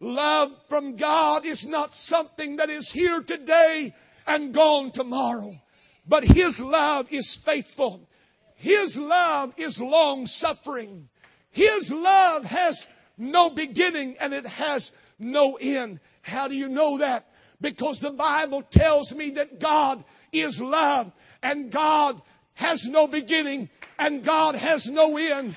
Love 0.00 0.52
from 0.68 0.96
God 0.96 1.44
is 1.44 1.66
not 1.66 1.94
something 1.94 2.56
that 2.56 2.70
is 2.70 2.90
here 2.90 3.22
today 3.22 3.94
and 4.26 4.52
gone 4.52 4.90
tomorrow. 4.90 5.60
But 6.08 6.24
His 6.24 6.60
love 6.60 7.12
is 7.12 7.36
faithful. 7.36 8.08
His 8.56 8.98
love 8.98 9.54
is 9.56 9.80
long 9.80 10.26
suffering. 10.26 11.08
His 11.50 11.92
love 11.92 12.44
has 12.44 12.86
no 13.18 13.50
beginning 13.50 14.16
and 14.20 14.32
it 14.32 14.46
has 14.46 14.92
no 15.18 15.58
end. 15.60 16.00
How 16.22 16.48
do 16.48 16.54
you 16.54 16.68
know 16.68 16.98
that? 16.98 17.26
Because 17.60 18.00
the 18.00 18.12
Bible 18.12 18.62
tells 18.62 19.14
me 19.14 19.30
that 19.32 19.60
God 19.60 20.02
is 20.32 20.60
love 20.60 21.12
and 21.42 21.70
God 21.70 22.20
has 22.54 22.86
no 22.86 23.06
beginning 23.06 23.68
and 23.98 24.24
God 24.24 24.54
has 24.54 24.90
no 24.90 25.16
end. 25.16 25.56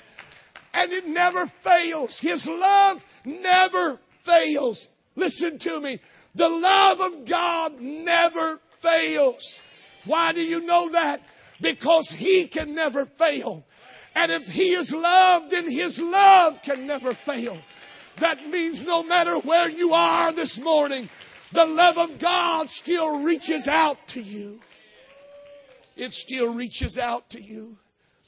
And 0.73 0.91
it 0.91 1.07
never 1.07 1.47
fails. 1.47 2.19
His 2.19 2.47
love 2.47 3.05
never 3.25 3.99
fails. 4.23 4.89
Listen 5.15 5.57
to 5.59 5.79
me. 5.79 5.99
The 6.35 6.49
love 6.49 6.99
of 6.99 7.25
God 7.25 7.79
never 7.79 8.59
fails. 8.79 9.61
Why 10.05 10.33
do 10.33 10.43
you 10.43 10.65
know 10.65 10.89
that? 10.91 11.21
Because 11.61 12.11
He 12.11 12.47
can 12.47 12.73
never 12.73 13.05
fail. 13.05 13.65
And 14.15 14.31
if 14.31 14.47
He 14.47 14.71
is 14.71 14.93
loved, 14.93 15.51
then 15.51 15.69
His 15.69 15.99
love 16.01 16.61
can 16.61 16.85
never 16.87 17.13
fail. 17.13 17.57
That 18.17 18.47
means 18.49 18.81
no 18.81 19.03
matter 19.03 19.39
where 19.39 19.69
you 19.69 19.93
are 19.93 20.31
this 20.31 20.59
morning, 20.59 21.09
the 21.51 21.65
love 21.65 21.97
of 21.97 22.19
God 22.19 22.69
still 22.69 23.23
reaches 23.23 23.67
out 23.67 24.07
to 24.09 24.21
you. 24.21 24.59
It 25.95 26.13
still 26.13 26.55
reaches 26.55 26.97
out 26.97 27.29
to 27.31 27.41
you. 27.41 27.77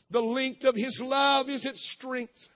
The 0.09 0.21
length 0.21 0.65
of 0.65 0.75
His 0.75 1.01
love 1.01 1.49
is 1.49 1.65
its 1.65 1.81
strength, 1.81 2.49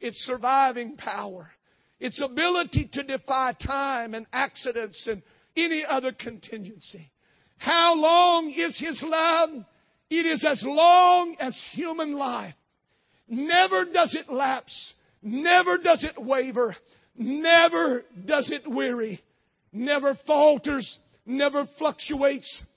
its 0.00 0.24
surviving 0.24 0.96
power 0.96 1.52
its 2.00 2.20
ability 2.20 2.86
to 2.86 3.02
defy 3.02 3.52
time 3.52 4.14
and 4.14 4.26
accidents 4.32 5.06
and 5.06 5.22
any 5.56 5.84
other 5.84 6.12
contingency. 6.12 7.10
How 7.58 8.00
long 8.00 8.50
is 8.50 8.78
His 8.78 9.02
love? 9.02 9.66
It 10.08 10.26
is 10.26 10.44
as 10.44 10.64
long 10.64 11.36
as 11.38 11.62
human 11.62 12.14
life. 12.14 12.56
Never 13.30 13.84
does 13.86 14.16
it 14.16 14.28
lapse. 14.28 14.94
Never 15.22 15.78
does 15.78 16.04
it 16.04 16.18
waver. 16.18 16.74
Never 17.16 18.04
does 18.24 18.50
it 18.50 18.66
weary. 18.66 19.20
never 19.72 20.14
falters, 20.14 20.98
never 21.24 21.64
fluctuates. 21.64 22.68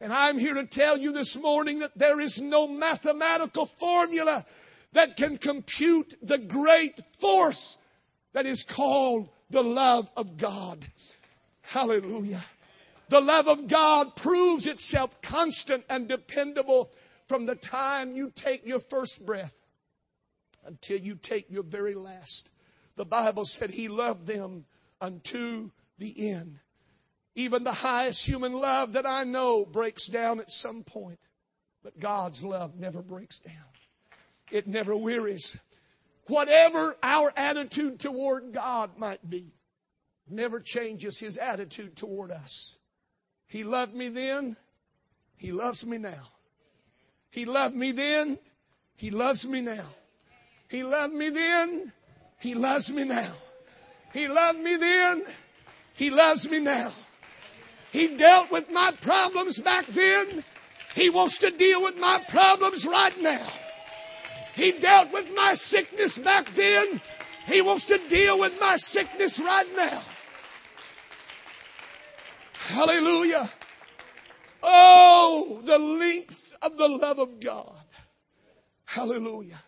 And 0.00 0.12
I'm 0.12 0.38
here 0.38 0.54
to 0.54 0.66
tell 0.66 0.96
you 0.96 1.12
this 1.12 1.36
morning 1.40 1.80
that 1.80 1.96
there 1.96 2.18
is 2.18 2.40
no 2.40 2.66
mathematical 2.66 3.66
formula 3.66 4.44
that 4.92 5.16
can 5.16 5.38
compute 5.38 6.16
the 6.22 6.38
great 6.38 6.98
force 7.20 7.78
that 8.32 8.46
is 8.46 8.64
called 8.64 9.28
the 9.50 9.62
love 9.62 10.10
of 10.16 10.36
God. 10.36 10.84
Hallelujah. 11.60 12.42
The 13.10 13.20
love 13.20 13.46
of 13.46 13.68
God 13.68 14.16
proves 14.16 14.66
itself 14.66 15.20
constant 15.20 15.84
and 15.88 16.08
dependable 16.08 16.90
from 17.28 17.46
the 17.46 17.54
time 17.54 18.16
you 18.16 18.32
take 18.34 18.66
your 18.66 18.80
first 18.80 19.24
breath 19.24 19.59
until 20.64 20.98
you 20.98 21.14
take 21.14 21.50
your 21.50 21.62
very 21.62 21.94
last. 21.94 22.50
The 22.96 23.04
Bible 23.04 23.44
said 23.44 23.70
he 23.70 23.88
loved 23.88 24.26
them 24.26 24.66
unto 25.00 25.70
the 25.98 26.30
end. 26.30 26.58
Even 27.34 27.64
the 27.64 27.72
highest 27.72 28.26
human 28.26 28.52
love 28.52 28.94
that 28.94 29.06
I 29.06 29.24
know 29.24 29.64
breaks 29.64 30.06
down 30.06 30.40
at 30.40 30.50
some 30.50 30.82
point. 30.82 31.18
But 31.82 31.98
God's 31.98 32.44
love 32.44 32.78
never 32.78 33.02
breaks 33.02 33.40
down. 33.40 33.54
It 34.50 34.66
never 34.66 34.94
wearies. 34.96 35.58
Whatever 36.26 36.96
our 37.02 37.32
attitude 37.36 38.00
toward 38.00 38.52
God 38.52 38.98
might 38.98 39.28
be, 39.28 39.54
never 40.28 40.60
changes 40.60 41.18
his 41.18 41.38
attitude 41.38 41.96
toward 41.96 42.30
us. 42.30 42.76
He 43.46 43.64
loved 43.64 43.94
me 43.94 44.08
then. 44.08 44.56
He 45.36 45.52
loves 45.52 45.86
me 45.86 45.98
now. 45.98 46.28
He 47.30 47.44
loved 47.44 47.74
me 47.74 47.92
then. 47.92 48.38
He 48.96 49.10
loves 49.10 49.46
me 49.46 49.60
now. 49.60 49.86
He 50.70 50.84
loved 50.84 51.12
me 51.12 51.30
then. 51.30 51.92
He 52.38 52.54
loves 52.54 52.92
me 52.92 53.04
now. 53.04 53.32
He 54.12 54.28
loved 54.28 54.60
me 54.60 54.76
then. 54.76 55.24
He 55.94 56.10
loves 56.10 56.48
me 56.48 56.60
now. 56.60 56.92
He 57.92 58.16
dealt 58.16 58.52
with 58.52 58.70
my 58.70 58.92
problems 59.00 59.58
back 59.58 59.86
then. 59.86 60.44
He 60.94 61.10
wants 61.10 61.38
to 61.38 61.50
deal 61.50 61.82
with 61.82 61.98
my 61.98 62.22
problems 62.28 62.86
right 62.86 63.20
now. 63.20 63.46
He 64.54 64.72
dealt 64.72 65.12
with 65.12 65.34
my 65.34 65.54
sickness 65.54 66.18
back 66.18 66.46
then. 66.54 67.00
He 67.46 67.62
wants 67.62 67.86
to 67.86 67.98
deal 68.08 68.38
with 68.38 68.58
my 68.60 68.76
sickness 68.76 69.40
right 69.40 69.66
now. 69.76 70.02
Hallelujah. 72.52 73.50
Oh, 74.62 75.62
the 75.64 75.78
length 75.78 76.56
of 76.62 76.76
the 76.76 76.88
love 76.88 77.18
of 77.18 77.40
God. 77.40 77.74
Hallelujah. 78.84 79.58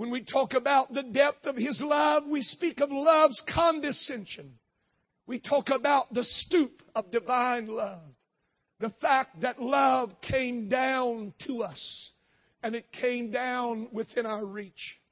When 0.00 0.08
we 0.08 0.22
talk 0.22 0.54
about 0.54 0.94
the 0.94 1.02
depth 1.02 1.46
of 1.46 1.58
His 1.58 1.82
love, 1.82 2.26
we 2.26 2.40
speak 2.40 2.80
of 2.80 2.90
love's 2.90 3.42
condescension. 3.42 4.58
We 5.26 5.38
talk 5.38 5.68
about 5.68 6.14
the 6.14 6.24
stoop 6.24 6.82
of 6.94 7.10
divine 7.10 7.66
love. 7.66 8.14
The 8.78 8.88
fact 8.88 9.42
that 9.42 9.60
love 9.60 10.22
came 10.22 10.68
down 10.68 11.34
to 11.40 11.64
us 11.64 12.12
and 12.62 12.74
it 12.74 12.92
came 12.92 13.30
down 13.30 13.88
within 13.92 14.24
our 14.24 14.42
reach. 14.42 15.02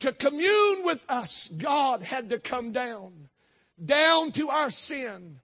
To 0.00 0.10
commune 0.10 0.84
with 0.84 1.04
us, 1.08 1.46
God 1.46 2.02
had 2.02 2.30
to 2.30 2.40
come 2.40 2.72
down, 2.72 3.28
down 3.84 4.32
to 4.32 4.48
our 4.48 4.70
sin, 4.70 5.38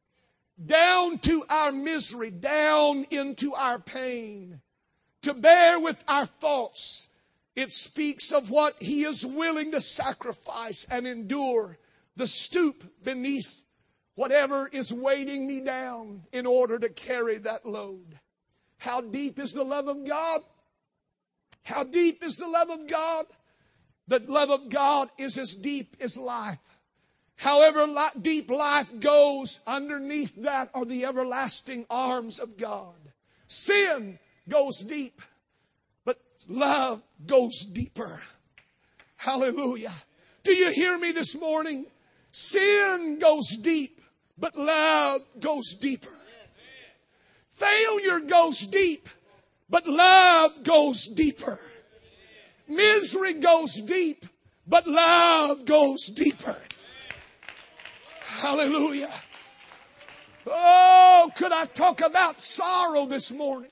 down 0.66 1.18
to 1.18 1.44
our 1.48 1.70
misery, 1.70 2.32
down 2.32 3.06
into 3.12 3.54
our 3.54 3.78
pain, 3.78 4.60
to 5.22 5.32
bear 5.32 5.78
with 5.78 6.02
our 6.08 6.26
faults, 6.26 7.09
it 7.56 7.72
speaks 7.72 8.32
of 8.32 8.50
what 8.50 8.80
he 8.82 9.02
is 9.02 9.26
willing 9.26 9.72
to 9.72 9.80
sacrifice 9.80 10.86
and 10.90 11.06
endure, 11.06 11.78
the 12.16 12.26
stoop 12.26 12.84
beneath 13.02 13.64
whatever 14.14 14.68
is 14.72 14.92
weighting 14.92 15.46
me 15.46 15.60
down 15.60 16.22
in 16.32 16.46
order 16.46 16.78
to 16.78 16.88
carry 16.88 17.38
that 17.38 17.66
load. 17.66 18.18
How 18.78 19.00
deep 19.00 19.38
is 19.38 19.52
the 19.52 19.64
love 19.64 19.88
of 19.88 20.06
God? 20.06 20.42
How 21.62 21.84
deep 21.84 22.22
is 22.24 22.36
the 22.36 22.48
love 22.48 22.70
of 22.70 22.86
God? 22.86 23.26
The 24.08 24.20
love 24.26 24.50
of 24.50 24.68
God 24.68 25.10
is 25.18 25.38
as 25.38 25.54
deep 25.54 25.96
as 26.00 26.16
life. 26.16 26.58
However 27.36 27.86
deep 28.20 28.50
life 28.50 29.00
goes, 29.00 29.60
underneath 29.66 30.34
that 30.42 30.70
are 30.74 30.84
the 30.84 31.06
everlasting 31.06 31.86
arms 31.88 32.38
of 32.38 32.58
God. 32.58 32.96
Sin 33.46 34.18
goes 34.48 34.80
deep. 34.80 35.22
But 36.04 36.20
love 36.48 37.02
goes 37.26 37.66
deeper. 37.66 38.20
Hallelujah. 39.16 39.92
Do 40.42 40.52
you 40.52 40.70
hear 40.72 40.98
me 40.98 41.12
this 41.12 41.38
morning? 41.38 41.86
Sin 42.32 43.18
goes 43.20 43.48
deep, 43.56 44.00
but 44.38 44.56
love 44.56 45.22
goes 45.40 45.74
deeper. 45.74 46.16
Failure 47.50 48.20
goes 48.20 48.66
deep, 48.66 49.08
but 49.68 49.86
love 49.86 50.62
goes 50.62 51.06
deeper. 51.06 51.58
Misery 52.66 53.34
goes 53.34 53.80
deep, 53.82 54.24
but 54.66 54.86
love 54.86 55.64
goes 55.64 56.06
deeper. 56.06 56.56
Hallelujah. 58.20 59.10
Oh, 60.46 61.30
could 61.36 61.52
I 61.52 61.66
talk 61.66 62.00
about 62.00 62.40
sorrow 62.40 63.04
this 63.06 63.30
morning? 63.30 63.70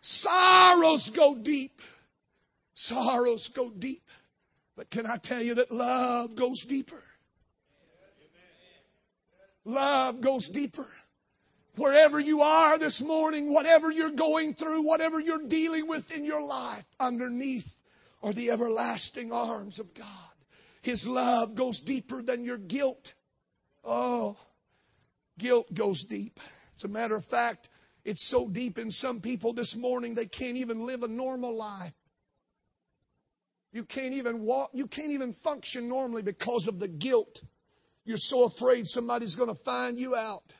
Sorrows 0.00 1.10
go 1.10 1.36
deep. 1.36 1.80
Sorrows 2.82 3.48
go 3.48 3.70
deep. 3.70 4.02
But 4.76 4.90
can 4.90 5.06
I 5.06 5.16
tell 5.16 5.40
you 5.40 5.54
that 5.54 5.70
love 5.70 6.34
goes 6.34 6.62
deeper? 6.64 7.00
Love 9.64 10.20
goes 10.20 10.48
deeper. 10.48 10.88
Wherever 11.76 12.18
you 12.18 12.42
are 12.42 12.80
this 12.80 13.00
morning, 13.00 13.54
whatever 13.54 13.92
you're 13.92 14.10
going 14.10 14.54
through, 14.54 14.82
whatever 14.82 15.20
you're 15.20 15.46
dealing 15.46 15.86
with 15.86 16.10
in 16.10 16.24
your 16.24 16.44
life, 16.44 16.84
underneath 16.98 17.76
are 18.20 18.32
the 18.32 18.50
everlasting 18.50 19.32
arms 19.32 19.78
of 19.78 19.94
God. 19.94 20.34
His 20.82 21.06
love 21.06 21.54
goes 21.54 21.80
deeper 21.80 22.20
than 22.20 22.44
your 22.44 22.58
guilt. 22.58 23.14
Oh, 23.84 24.36
guilt 25.38 25.72
goes 25.72 26.02
deep. 26.02 26.40
As 26.74 26.82
a 26.82 26.88
matter 26.88 27.14
of 27.14 27.24
fact, 27.24 27.68
it's 28.04 28.26
so 28.26 28.48
deep 28.48 28.76
in 28.76 28.90
some 28.90 29.20
people 29.20 29.52
this 29.52 29.76
morning 29.76 30.16
they 30.16 30.26
can't 30.26 30.56
even 30.56 30.84
live 30.84 31.04
a 31.04 31.08
normal 31.08 31.56
life. 31.56 31.94
You 33.72 33.84
can't 33.84 34.12
even 34.12 34.42
walk, 34.42 34.70
you 34.74 34.86
can't 34.86 35.12
even 35.12 35.32
function 35.32 35.88
normally 35.88 36.22
because 36.22 36.68
of 36.68 36.78
the 36.78 36.88
guilt. 36.88 37.42
You're 38.04 38.18
so 38.18 38.44
afraid 38.44 38.86
somebody's 38.86 39.36
going 39.36 39.48
to 39.48 39.54
find 39.54 39.98
you 39.98 40.14
out. 40.14 40.52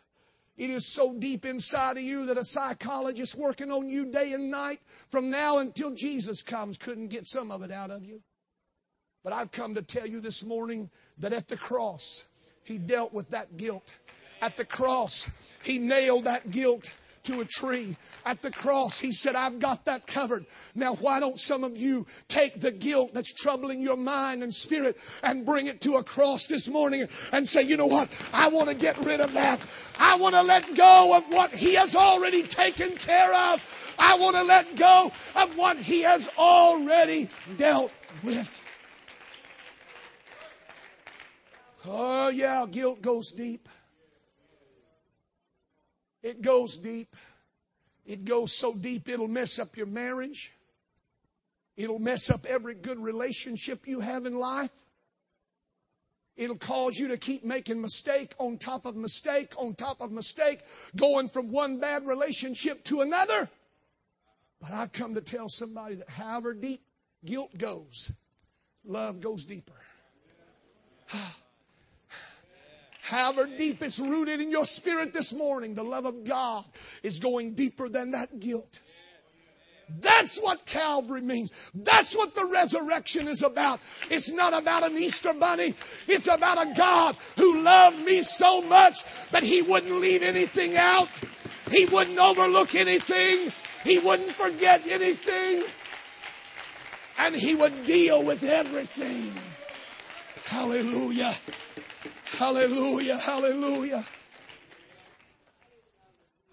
It 0.56 0.70
is 0.70 0.86
so 0.86 1.18
deep 1.18 1.44
inside 1.44 1.96
of 1.96 2.02
you 2.02 2.26
that 2.26 2.38
a 2.38 2.44
psychologist 2.44 3.36
working 3.36 3.70
on 3.70 3.90
you 3.90 4.06
day 4.06 4.32
and 4.32 4.50
night 4.50 4.80
from 5.10 5.30
now 5.30 5.58
until 5.58 5.92
Jesus 5.92 6.42
comes 6.42 6.78
couldn't 6.78 7.08
get 7.08 7.26
some 7.26 7.50
of 7.50 7.62
it 7.62 7.70
out 7.70 7.90
of 7.90 8.04
you. 8.04 8.22
But 9.24 9.32
I've 9.32 9.52
come 9.52 9.74
to 9.74 9.82
tell 9.82 10.06
you 10.06 10.20
this 10.20 10.44
morning 10.44 10.90
that 11.18 11.32
at 11.32 11.48
the 11.48 11.56
cross, 11.56 12.26
He 12.64 12.78
dealt 12.78 13.12
with 13.12 13.30
that 13.30 13.56
guilt. 13.56 13.94
At 14.40 14.56
the 14.56 14.64
cross, 14.64 15.30
He 15.62 15.78
nailed 15.78 16.24
that 16.24 16.50
guilt 16.50 16.90
to 17.24 17.40
a 17.40 17.44
tree 17.44 17.96
at 18.26 18.42
the 18.42 18.50
cross. 18.50 18.98
He 18.98 19.12
said, 19.12 19.34
I've 19.34 19.58
got 19.58 19.84
that 19.84 20.06
covered. 20.06 20.44
Now, 20.74 20.94
why 20.94 21.20
don't 21.20 21.38
some 21.38 21.64
of 21.64 21.76
you 21.76 22.06
take 22.28 22.60
the 22.60 22.70
guilt 22.70 23.14
that's 23.14 23.32
troubling 23.32 23.80
your 23.80 23.96
mind 23.96 24.42
and 24.42 24.54
spirit 24.54 24.96
and 25.22 25.46
bring 25.46 25.66
it 25.66 25.80
to 25.82 25.96
a 25.96 26.04
cross 26.04 26.46
this 26.46 26.68
morning 26.68 27.06
and 27.32 27.48
say, 27.48 27.62
you 27.62 27.76
know 27.76 27.86
what? 27.86 28.08
I 28.32 28.48
want 28.48 28.68
to 28.68 28.74
get 28.74 28.96
rid 29.04 29.20
of 29.20 29.32
that. 29.34 29.60
I 29.98 30.16
want 30.16 30.34
to 30.34 30.42
let 30.42 30.74
go 30.74 31.16
of 31.16 31.24
what 31.32 31.52
He 31.52 31.74
has 31.74 31.94
already 31.94 32.42
taken 32.42 32.96
care 32.96 33.34
of. 33.34 33.94
I 33.98 34.16
want 34.16 34.36
to 34.36 34.42
let 34.42 34.74
go 34.76 35.12
of 35.36 35.56
what 35.56 35.76
He 35.76 36.02
has 36.02 36.28
already 36.38 37.28
dealt 37.56 37.92
with. 38.22 38.60
Oh, 41.86 42.28
yeah, 42.28 42.64
guilt 42.70 43.02
goes 43.02 43.32
deep. 43.32 43.68
It 46.22 46.42
goes 46.42 46.76
deep. 46.76 47.16
It 48.04 48.24
goes 48.24 48.52
so 48.52 48.74
deep 48.74 49.08
it'll 49.08 49.28
mess 49.28 49.58
up 49.58 49.76
your 49.76 49.86
marriage. 49.86 50.52
It'll 51.76 51.98
mess 51.98 52.30
up 52.30 52.44
every 52.46 52.74
good 52.74 52.98
relationship 52.98 53.86
you 53.86 54.00
have 54.00 54.26
in 54.26 54.36
life. 54.36 54.70
It'll 56.36 56.56
cause 56.56 56.98
you 56.98 57.08
to 57.08 57.16
keep 57.16 57.44
making 57.44 57.80
mistake 57.80 58.34
on 58.38 58.58
top 58.58 58.86
of 58.86 58.96
mistake 58.96 59.52
on 59.58 59.74
top 59.74 60.00
of 60.00 60.10
mistake, 60.10 60.60
going 60.96 61.28
from 61.28 61.50
one 61.50 61.78
bad 61.78 62.06
relationship 62.06 62.82
to 62.84 63.02
another. 63.02 63.48
But 64.60 64.72
I've 64.72 64.92
come 64.92 65.14
to 65.14 65.20
tell 65.20 65.48
somebody 65.48 65.96
that 65.96 66.08
however 66.08 66.54
deep 66.54 66.82
guilt 67.24 67.56
goes, 67.56 68.14
love 68.84 69.20
goes 69.20 69.44
deeper. 69.44 69.72
Ah. 71.14 71.41
However 73.12 73.46
deep 73.46 73.82
it's 73.82 74.00
rooted 74.00 74.40
in 74.40 74.50
your 74.50 74.64
spirit 74.64 75.12
this 75.12 75.34
morning, 75.34 75.74
the 75.74 75.84
love 75.84 76.06
of 76.06 76.24
God 76.24 76.64
is 77.02 77.18
going 77.18 77.52
deeper 77.52 77.90
than 77.90 78.12
that 78.12 78.40
guilt. 78.40 78.80
That's 80.00 80.38
what 80.40 80.64
Calvary 80.64 81.20
means. 81.20 81.52
That's 81.74 82.16
what 82.16 82.34
the 82.34 82.48
resurrection 82.50 83.28
is 83.28 83.42
about. 83.42 83.80
It's 84.10 84.32
not 84.32 84.58
about 84.58 84.84
an 84.84 84.96
Easter 84.96 85.34
bunny. 85.34 85.74
It's 86.08 86.26
about 86.26 86.66
a 86.66 86.72
God 86.74 87.14
who 87.36 87.60
loved 87.60 88.02
me 88.02 88.22
so 88.22 88.62
much 88.62 89.04
that 89.30 89.42
he 89.42 89.60
wouldn't 89.60 90.00
leave 90.00 90.22
anything 90.22 90.78
out. 90.78 91.08
He 91.70 91.84
wouldn't 91.84 92.18
overlook 92.18 92.74
anything. 92.74 93.52
He 93.84 93.98
wouldn't 93.98 94.32
forget 94.32 94.86
anything. 94.88 95.64
And 97.18 97.34
he 97.34 97.54
would 97.54 97.84
deal 97.84 98.22
with 98.22 98.42
everything. 98.42 99.34
Hallelujah. 100.46 101.34
Hallelujah. 102.38 103.18
Hallelujah. 103.18 104.04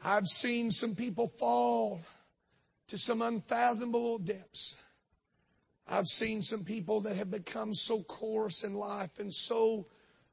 I've 0.04 0.28
seen 0.28 0.72
some 0.72 0.96
people 0.96 1.28
fall 1.28 2.02
to 2.88 2.98
some 2.98 3.22
unfathomable 3.22 4.20
depths. 4.20 4.82
I've 5.88 6.08
seen 6.08 6.42
some 6.42 6.64
people 6.64 7.02
that 7.02 7.16
have 7.16 7.32
become 7.32 7.74
so 7.74 8.02
coarse 8.04 8.64
in 8.64 8.74
life 8.74 9.20
and 9.20 9.34
so 9.34 9.88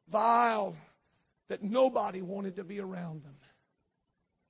vile 0.08 0.76
that 1.48 1.62
nobody 1.62 2.22
wanted 2.22 2.56
to 2.56 2.64
be 2.64 2.80
around 2.80 3.22
them. 3.24 3.36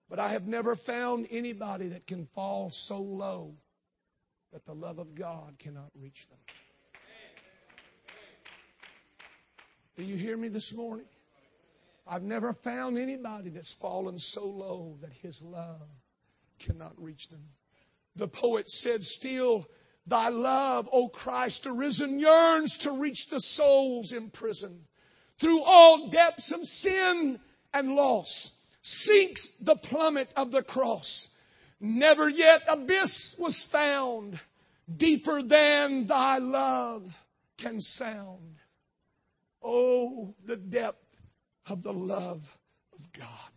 But 0.09 0.19
I 0.19 0.29
have 0.29 0.47
never 0.47 0.77
found 0.77 1.27
anybody 1.31 1.89
that 1.89 2.07
can 2.07 2.27
fall 2.27 2.71
so 2.71 3.01
low 3.01 3.55
that 4.53 4.65
the 4.65 4.75
love 4.75 4.99
of 4.99 5.15
God 5.15 5.57
cannot 5.59 5.91
reach 5.95 6.29
them. 6.29 6.39
Do 9.97 10.05
you 10.05 10.17
hear 10.17 10.37
me 10.37 10.49
this 10.49 10.75
morning? 10.75 11.07
I've 12.07 12.23
never 12.23 12.53
found 12.53 12.99
anybody 12.99 13.49
that's 13.49 13.73
fallen 13.73 14.19
so 14.19 14.47
low 14.47 14.99
that 15.01 15.13
his 15.13 15.41
love 15.43 15.89
cannot 16.59 16.93
reach 17.03 17.31
them. 17.31 17.43
The 18.15 18.29
poet 18.29 18.71
said, 18.71 19.03
Still 19.03 19.67
thy 20.07 20.29
love, 20.29 20.89
O 20.93 21.09
Christ 21.09 21.67
arisen, 21.67 22.21
yearns 22.21 22.77
to 22.79 22.93
reach 22.93 23.29
the 23.29 23.41
souls 23.41 24.13
in 24.13 24.29
prison. 24.29 24.85
Through 25.39 25.63
all 25.63 26.09
depths 26.09 26.53
of 26.53 26.61
sin 26.61 27.41
and 27.73 27.95
loss, 27.95 28.61
sinks 28.83 29.57
the 29.57 29.77
plummet 29.77 30.29
of 30.37 30.53
the 30.53 30.63
cross. 30.63 31.37
Never 31.81 32.29
yet 32.29 32.63
abyss 32.69 33.37
was 33.39 33.63
found 33.63 34.41
deeper 34.95 35.43
than 35.43 36.07
thy 36.07 36.39
love 36.39 37.25
can 37.57 37.81
sound. 37.81 38.56
Oh, 39.69 40.33
the 40.45 40.57
depth 40.57 41.19
of 41.69 41.83
the 41.83 41.93
love 41.93 42.57
of 42.97 43.13
God. 43.13 43.51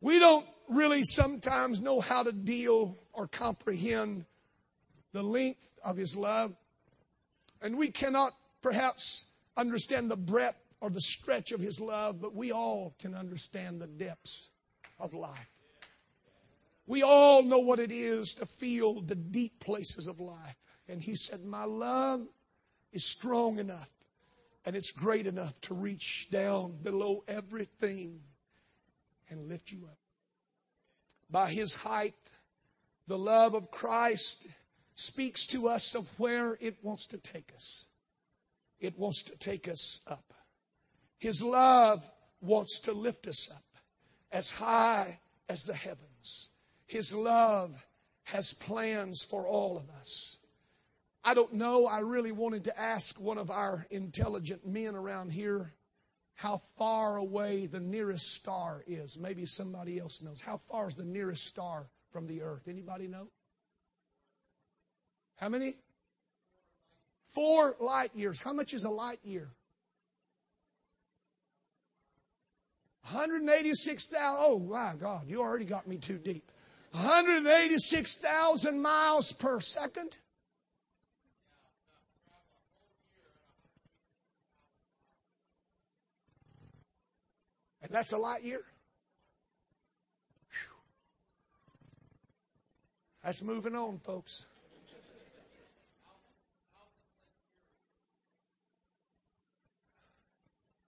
We 0.00 0.20
don't 0.20 0.46
really 0.68 1.02
sometimes 1.02 1.80
know 1.80 2.00
how 2.00 2.22
to 2.22 2.30
deal 2.30 2.96
or 3.12 3.26
comprehend 3.26 4.26
the 5.12 5.24
length 5.24 5.72
of 5.84 5.96
His 5.96 6.16
love. 6.16 6.54
And 7.60 7.76
we 7.76 7.90
cannot 7.90 8.32
perhaps 8.62 9.26
understand 9.56 10.08
the 10.08 10.16
breadth 10.16 10.62
or 10.80 10.88
the 10.88 11.00
stretch 11.00 11.50
of 11.50 11.58
His 11.58 11.80
love, 11.80 12.20
but 12.20 12.32
we 12.32 12.52
all 12.52 12.94
can 13.00 13.16
understand 13.16 13.80
the 13.80 13.88
depths 13.88 14.50
of 15.00 15.14
life. 15.14 15.50
We 16.86 17.02
all 17.02 17.42
know 17.42 17.58
what 17.58 17.80
it 17.80 17.90
is 17.90 18.34
to 18.34 18.46
feel 18.46 19.00
the 19.00 19.16
deep 19.16 19.58
places 19.58 20.06
of 20.06 20.20
life. 20.20 20.56
And 20.88 21.02
He 21.02 21.16
said, 21.16 21.44
My 21.44 21.64
love 21.64 22.28
is 22.92 23.04
strong 23.04 23.58
enough 23.58 23.90
and 24.64 24.76
it's 24.76 24.92
great 24.92 25.26
enough 25.26 25.60
to 25.62 25.74
reach 25.74 26.28
down 26.30 26.76
below 26.82 27.24
everything 27.28 28.20
and 29.28 29.48
lift 29.48 29.70
you 29.70 29.86
up. 29.86 29.98
By 31.30 31.50
his 31.50 31.74
height, 31.74 32.14
the 33.06 33.18
love 33.18 33.54
of 33.54 33.70
Christ 33.70 34.48
speaks 34.94 35.46
to 35.48 35.68
us 35.68 35.94
of 35.94 36.08
where 36.18 36.58
it 36.60 36.76
wants 36.82 37.06
to 37.08 37.18
take 37.18 37.52
us. 37.54 37.86
It 38.80 38.98
wants 38.98 39.22
to 39.24 39.38
take 39.38 39.68
us 39.68 40.00
up. 40.06 40.34
His 41.18 41.42
love 41.42 42.08
wants 42.40 42.80
to 42.80 42.92
lift 42.92 43.26
us 43.26 43.50
up 43.50 43.64
as 44.32 44.50
high 44.50 45.20
as 45.48 45.64
the 45.64 45.74
heavens. 45.74 46.50
His 46.86 47.14
love 47.14 47.86
has 48.24 48.54
plans 48.54 49.24
for 49.24 49.46
all 49.46 49.76
of 49.76 49.88
us. 49.90 50.38
I 51.22 51.34
don't 51.34 51.54
know. 51.54 51.86
I 51.86 52.00
really 52.00 52.32
wanted 52.32 52.64
to 52.64 52.80
ask 52.80 53.20
one 53.20 53.38
of 53.38 53.50
our 53.50 53.86
intelligent 53.90 54.66
men 54.66 54.94
around 54.94 55.32
here 55.32 55.72
how 56.34 56.62
far 56.78 57.18
away 57.18 57.66
the 57.66 57.80
nearest 57.80 58.34
star 58.34 58.82
is. 58.86 59.18
Maybe 59.18 59.44
somebody 59.44 59.98
else 59.98 60.22
knows. 60.22 60.40
How 60.40 60.56
far 60.56 60.88
is 60.88 60.96
the 60.96 61.04
nearest 61.04 61.46
star 61.46 61.86
from 62.10 62.26
the 62.26 62.40
earth? 62.40 62.66
Anybody 62.66 63.06
know? 63.06 63.28
How 65.36 65.50
many? 65.50 65.74
Four 67.26 67.76
light 67.78 68.10
years. 68.14 68.40
How 68.40 68.54
much 68.54 68.72
is 68.72 68.84
a 68.84 68.90
light 68.90 69.20
year? 69.22 69.50
186,000. 73.12 74.36
Oh, 74.38 74.58
my 74.58 74.94
God, 74.98 75.26
you 75.26 75.40
already 75.40 75.64
got 75.64 75.86
me 75.86 75.96
too 75.96 76.18
deep. 76.18 76.50
186,000 76.92 78.80
miles 78.80 79.32
per 79.32 79.60
second. 79.60 80.16
And 87.90 87.96
that's 87.96 88.12
a 88.12 88.18
light 88.18 88.44
year. 88.44 88.62
That's 93.24 93.42
moving 93.42 93.74
on, 93.74 93.98
folks. 93.98 94.46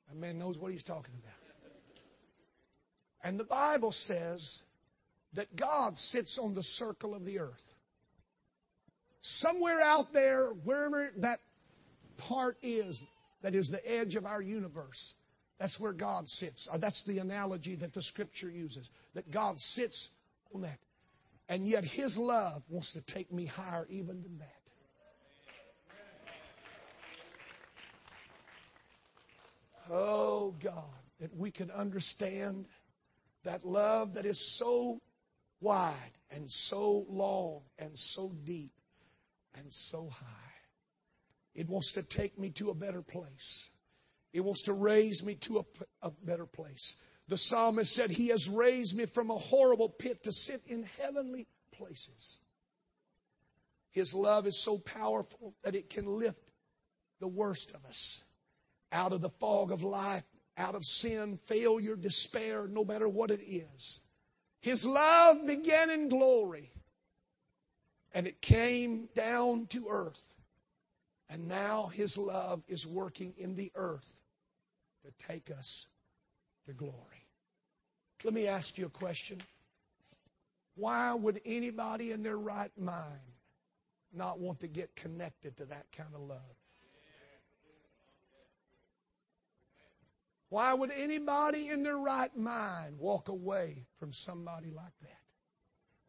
That 0.08 0.16
man 0.16 0.38
knows 0.38 0.60
what 0.60 0.70
he's 0.70 0.84
talking 0.84 1.14
about. 1.20 1.34
And 3.24 3.38
the 3.38 3.44
Bible 3.44 3.90
says 3.90 4.62
that 5.32 5.56
God 5.56 5.98
sits 5.98 6.38
on 6.38 6.54
the 6.54 6.62
circle 6.62 7.16
of 7.16 7.24
the 7.24 7.40
earth. 7.40 7.74
Somewhere 9.22 9.82
out 9.82 10.12
there, 10.12 10.50
wherever 10.62 11.10
that 11.16 11.40
part 12.16 12.58
is, 12.62 13.04
that 13.42 13.56
is 13.56 13.70
the 13.70 13.84
edge 13.90 14.14
of 14.14 14.24
our 14.24 14.40
universe, 14.40 15.16
that's 15.62 15.78
where 15.78 15.92
God 15.92 16.28
sits. 16.28 16.68
Uh, 16.72 16.76
that's 16.76 17.04
the 17.04 17.20
analogy 17.20 17.76
that 17.76 17.92
the 17.92 18.02
scripture 18.02 18.50
uses. 18.50 18.90
That 19.14 19.30
God 19.30 19.60
sits 19.60 20.10
on 20.52 20.62
that. 20.62 20.80
And 21.48 21.68
yet 21.68 21.84
his 21.84 22.18
love 22.18 22.64
wants 22.68 22.92
to 22.94 23.00
take 23.02 23.32
me 23.32 23.46
higher 23.46 23.86
even 23.88 24.20
than 24.24 24.38
that. 24.38 24.56
Oh 29.88 30.56
God, 30.58 30.82
that 31.20 31.32
we 31.36 31.52
can 31.52 31.70
understand 31.70 32.66
that 33.44 33.64
love 33.64 34.14
that 34.14 34.24
is 34.24 34.40
so 34.40 35.00
wide 35.60 35.94
and 36.32 36.50
so 36.50 37.06
long 37.08 37.60
and 37.78 37.96
so 37.96 38.32
deep 38.44 38.72
and 39.56 39.72
so 39.72 40.08
high. 40.12 40.26
It 41.54 41.68
wants 41.68 41.92
to 41.92 42.02
take 42.02 42.36
me 42.36 42.50
to 42.50 42.70
a 42.70 42.74
better 42.74 43.02
place. 43.02 43.71
It 44.32 44.44
wants 44.44 44.62
to 44.62 44.72
raise 44.72 45.24
me 45.24 45.34
to 45.36 45.58
a, 45.58 45.64
a 46.02 46.10
better 46.24 46.46
place. 46.46 46.96
The 47.28 47.36
psalmist 47.36 47.94
said, 47.94 48.10
He 48.10 48.28
has 48.28 48.48
raised 48.48 48.96
me 48.96 49.06
from 49.06 49.30
a 49.30 49.36
horrible 49.36 49.88
pit 49.88 50.24
to 50.24 50.32
sit 50.32 50.62
in 50.66 50.84
heavenly 51.00 51.46
places. 51.72 52.40
His 53.90 54.14
love 54.14 54.46
is 54.46 54.58
so 54.58 54.78
powerful 54.78 55.54
that 55.62 55.74
it 55.74 55.90
can 55.90 56.06
lift 56.06 56.50
the 57.20 57.28
worst 57.28 57.74
of 57.74 57.84
us 57.84 58.24
out 58.90 59.12
of 59.12 59.20
the 59.20 59.28
fog 59.28 59.70
of 59.70 59.82
life, 59.82 60.24
out 60.56 60.74
of 60.74 60.84
sin, 60.84 61.36
failure, 61.36 61.96
despair, 61.96 62.66
no 62.68 62.84
matter 62.84 63.08
what 63.08 63.30
it 63.30 63.42
is. 63.42 64.00
His 64.60 64.86
love 64.86 65.46
began 65.46 65.90
in 65.90 66.08
glory 66.08 66.70
and 68.14 68.26
it 68.26 68.40
came 68.40 69.08
down 69.14 69.66
to 69.68 69.88
earth. 69.88 70.34
And 71.28 71.48
now 71.48 71.86
His 71.86 72.16
love 72.18 72.62
is 72.68 72.86
working 72.86 73.34
in 73.38 73.56
the 73.56 73.72
earth 73.74 74.21
to 75.04 75.26
take 75.26 75.50
us 75.50 75.86
to 76.66 76.72
glory. 76.72 77.26
Let 78.24 78.34
me 78.34 78.46
ask 78.46 78.78
you 78.78 78.86
a 78.86 78.90
question. 78.90 79.42
Why 80.74 81.12
would 81.12 81.40
anybody 81.44 82.12
in 82.12 82.22
their 82.22 82.38
right 82.38 82.70
mind 82.78 83.20
not 84.12 84.38
want 84.38 84.60
to 84.60 84.68
get 84.68 84.94
connected 84.94 85.56
to 85.56 85.64
that 85.66 85.86
kind 85.96 86.14
of 86.14 86.20
love? 86.20 86.38
Why 90.48 90.74
would 90.74 90.90
anybody 90.90 91.68
in 91.68 91.82
their 91.82 91.96
right 91.96 92.34
mind 92.36 92.98
walk 92.98 93.28
away 93.28 93.86
from 93.98 94.12
somebody 94.12 94.70
like 94.70 94.92
that? 95.00 95.20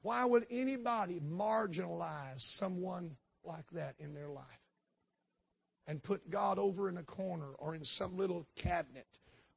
Why 0.01 0.25
would 0.25 0.45
anybody 0.49 1.21
marginalize 1.21 2.41
someone 2.41 3.15
like 3.45 3.71
that 3.71 3.95
in 3.99 4.13
their 4.13 4.27
life? 4.27 4.62
And 5.87 6.01
put 6.01 6.29
God 6.29 6.59
over 6.59 6.89
in 6.89 6.97
a 6.97 7.03
corner 7.03 7.51
or 7.59 7.75
in 7.75 7.83
some 7.83 8.17
little 8.17 8.47
cabinet 8.55 9.07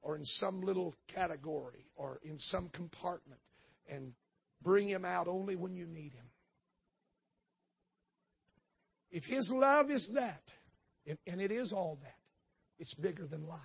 or 0.02 0.16
in 0.16 0.24
some 0.24 0.60
little 0.60 0.94
category 1.08 1.90
or 1.94 2.18
in 2.22 2.38
some 2.38 2.68
compartment 2.70 3.40
and 3.88 4.12
bring 4.62 4.88
him 4.88 5.04
out 5.04 5.28
only 5.28 5.56
when 5.56 5.76
you 5.76 5.86
need 5.86 6.12
him. 6.12 6.26
If 9.10 9.24
his 9.24 9.52
love 9.52 9.90
is 9.90 10.08
that, 10.14 10.52
and 11.26 11.40
it 11.40 11.52
is 11.52 11.72
all 11.72 11.98
that, 12.02 12.18
it's 12.78 12.94
bigger 12.94 13.26
than 13.26 13.46
life. 13.46 13.60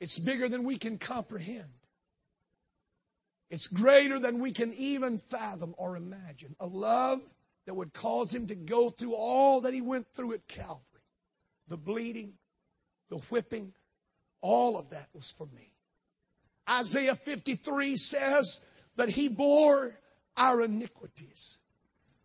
It's 0.00 0.18
bigger 0.18 0.48
than 0.48 0.64
we 0.64 0.76
can 0.76 0.98
comprehend. 0.98 1.70
It's 3.50 3.68
greater 3.68 4.18
than 4.18 4.40
we 4.40 4.50
can 4.50 4.72
even 4.72 5.18
fathom 5.18 5.74
or 5.78 5.96
imagine. 5.96 6.56
A 6.58 6.66
love 6.66 7.20
that 7.66 7.74
would 7.74 7.92
cause 7.92 8.34
him 8.34 8.46
to 8.46 8.54
go 8.54 8.90
through 8.90 9.14
all 9.14 9.60
that 9.62 9.74
he 9.74 9.82
went 9.82 10.08
through 10.12 10.32
at 10.32 10.48
Calvary 10.48 10.82
the 11.68 11.76
bleeding, 11.76 12.34
the 13.08 13.18
whipping, 13.30 13.72
all 14.40 14.76
of 14.76 14.90
that 14.90 15.08
was 15.12 15.30
for 15.30 15.46
me. 15.46 15.72
Isaiah 16.68 17.16
53 17.16 17.96
says 17.96 18.68
that 18.96 19.08
he 19.08 19.28
bore 19.28 19.98
our 20.36 20.62
iniquities. 20.62 21.58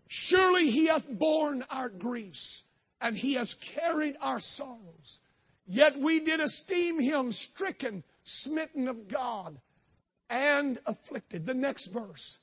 Surely 0.07 0.69
he 0.69 0.87
hath 0.87 1.07
borne 1.07 1.63
our 1.69 1.89
griefs, 1.89 2.65
and 2.99 3.15
he 3.15 3.35
has 3.35 3.53
carried 3.53 4.17
our 4.21 4.39
sorrows. 4.39 5.21
Yet 5.65 5.97
we 5.97 6.19
did 6.19 6.39
esteem 6.39 6.99
him 6.99 7.31
stricken, 7.31 8.03
smitten 8.23 8.87
of 8.87 9.07
God, 9.07 9.59
and 10.29 10.79
afflicted. 10.85 11.45
The 11.45 11.53
next 11.53 11.87
verse. 11.87 12.39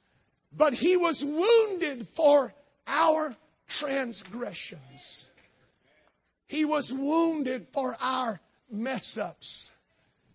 But 0.50 0.74
he 0.74 0.96
was 0.96 1.24
wounded 1.24 2.08
for 2.08 2.54
our 2.88 3.36
transgressions. 3.68 5.28
He 6.48 6.64
was 6.64 6.92
wounded 6.92 7.66
for 7.66 7.96
our 8.00 8.40
mess 8.70 9.18
ups. 9.18 9.72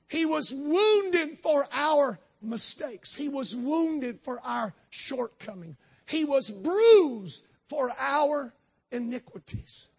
He 0.08 0.26
was 0.26 0.54
wounded 0.54 1.40
for 1.40 1.68
our 1.74 2.20
mistakes. 2.42 3.16
He 3.16 3.30
was 3.30 3.56
wounded 3.56 4.20
for 4.20 4.40
our 4.44 4.74
shortcoming. 4.92 5.76
He 6.06 6.24
was 6.24 6.52
bruised 6.52 7.48
for 7.68 7.92
our 8.00 8.54
iniquities. 8.92 9.90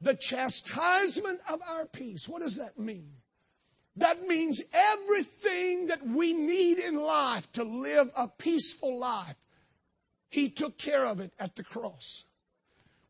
The 0.00 0.14
chastisement 0.14 1.40
of 1.50 1.60
our 1.68 1.86
peace. 1.86 2.28
What 2.28 2.42
does 2.42 2.56
that 2.56 2.78
mean? 2.78 3.10
That 3.96 4.28
means 4.28 4.62
everything 4.72 5.88
that 5.88 6.06
we 6.06 6.32
need 6.32 6.78
in 6.78 6.96
life 6.96 7.50
to 7.54 7.64
live 7.64 8.12
a 8.16 8.28
peaceful 8.28 8.96
life, 8.96 9.34
He 10.28 10.50
took 10.50 10.78
care 10.78 11.06
of 11.06 11.20
it 11.20 11.32
at 11.38 11.56
the 11.56 11.64
cross. 11.64 12.24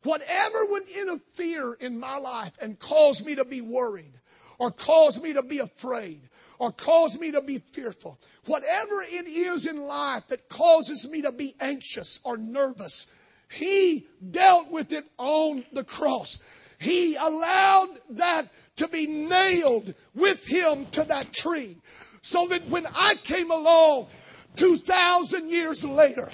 Whatever 0.03 0.57
would 0.69 0.87
interfere 0.87 1.73
in 1.73 1.99
my 1.99 2.17
life 2.17 2.57
and 2.61 2.79
cause 2.79 3.25
me 3.25 3.35
to 3.35 3.43
be 3.43 3.61
worried 3.61 4.13
or 4.57 4.71
cause 4.71 5.21
me 5.21 5.33
to 5.33 5.43
be 5.43 5.59
afraid 5.59 6.21
or 6.57 6.71
cause 6.71 7.19
me 7.19 7.31
to 7.31 7.41
be 7.41 7.57
fearful, 7.57 8.19
whatever 8.45 9.03
it 9.03 9.27
is 9.27 9.65
in 9.65 9.83
life 9.83 10.27
that 10.27 10.47
causes 10.49 11.09
me 11.09 11.21
to 11.21 11.31
be 11.31 11.55
anxious 11.59 12.19
or 12.23 12.37
nervous, 12.37 13.13
He 13.49 14.07
dealt 14.31 14.69
with 14.69 14.93
it 14.93 15.05
on 15.17 15.65
the 15.73 15.83
cross. 15.83 16.39
He 16.79 17.15
allowed 17.15 17.89
that 18.11 18.47
to 18.77 18.87
be 18.87 19.07
nailed 19.07 19.93
with 20.15 20.45
Him 20.45 20.85
to 20.91 21.03
that 21.05 21.33
tree 21.33 21.77
so 22.21 22.47
that 22.47 22.65
when 22.67 22.85
I 22.95 23.15
came 23.23 23.51
along 23.51 24.07
2,000 24.55 25.49
years 25.49 25.83
later, 25.83 26.29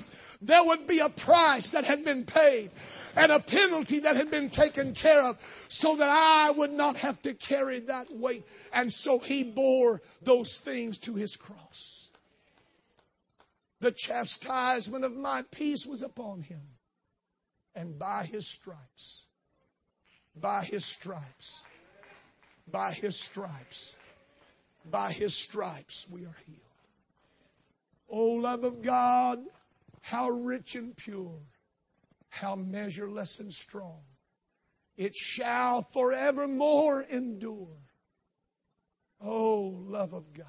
there 0.45 0.63
would 0.63 0.87
be 0.87 0.99
a 0.99 1.09
price 1.09 1.71
that 1.71 1.85
had 1.85 2.03
been 2.03 2.23
paid 2.23 2.71
and 3.15 3.31
a 3.31 3.39
penalty 3.39 3.99
that 3.99 4.15
had 4.15 4.29
been 4.29 4.49
taken 4.49 4.93
care 4.93 5.23
of 5.23 5.37
so 5.67 5.95
that 5.95 6.09
I 6.09 6.51
would 6.51 6.71
not 6.71 6.97
have 6.97 7.21
to 7.23 7.33
carry 7.33 7.79
that 7.79 8.13
weight. 8.13 8.45
And 8.73 8.91
so 8.91 9.19
he 9.19 9.43
bore 9.43 10.01
those 10.21 10.57
things 10.57 10.97
to 10.99 11.15
his 11.15 11.35
cross. 11.35 12.11
The 13.79 13.91
chastisement 13.91 15.03
of 15.03 15.15
my 15.15 15.43
peace 15.51 15.85
was 15.85 16.03
upon 16.03 16.41
him. 16.41 16.61
And 17.73 17.99
by 17.99 18.23
his 18.23 18.47
stripes, 18.47 19.25
by 20.35 20.63
his 20.63 20.85
stripes, 20.85 21.65
by 22.71 22.91
his 22.91 23.17
stripes, 23.17 23.97
by 24.89 25.11
his 25.11 25.35
stripes, 25.35 26.07
we 26.09 26.21
are 26.21 26.37
healed. 26.45 26.61
O 28.09 28.27
love 28.27 28.63
of 28.63 28.81
God, 28.81 29.39
how 30.05 30.29
rich 30.29 30.75
and 30.75 30.95
pure 30.95 31.41
how 32.29 32.55
measureless 32.55 33.39
and 33.39 33.51
strong. 33.51 34.01
It 34.97 35.15
shall 35.15 35.81
forevermore 35.81 37.01
endure. 37.09 37.77
Oh, 39.19 39.73
love 39.87 40.13
of 40.13 40.31
God. 40.33 40.45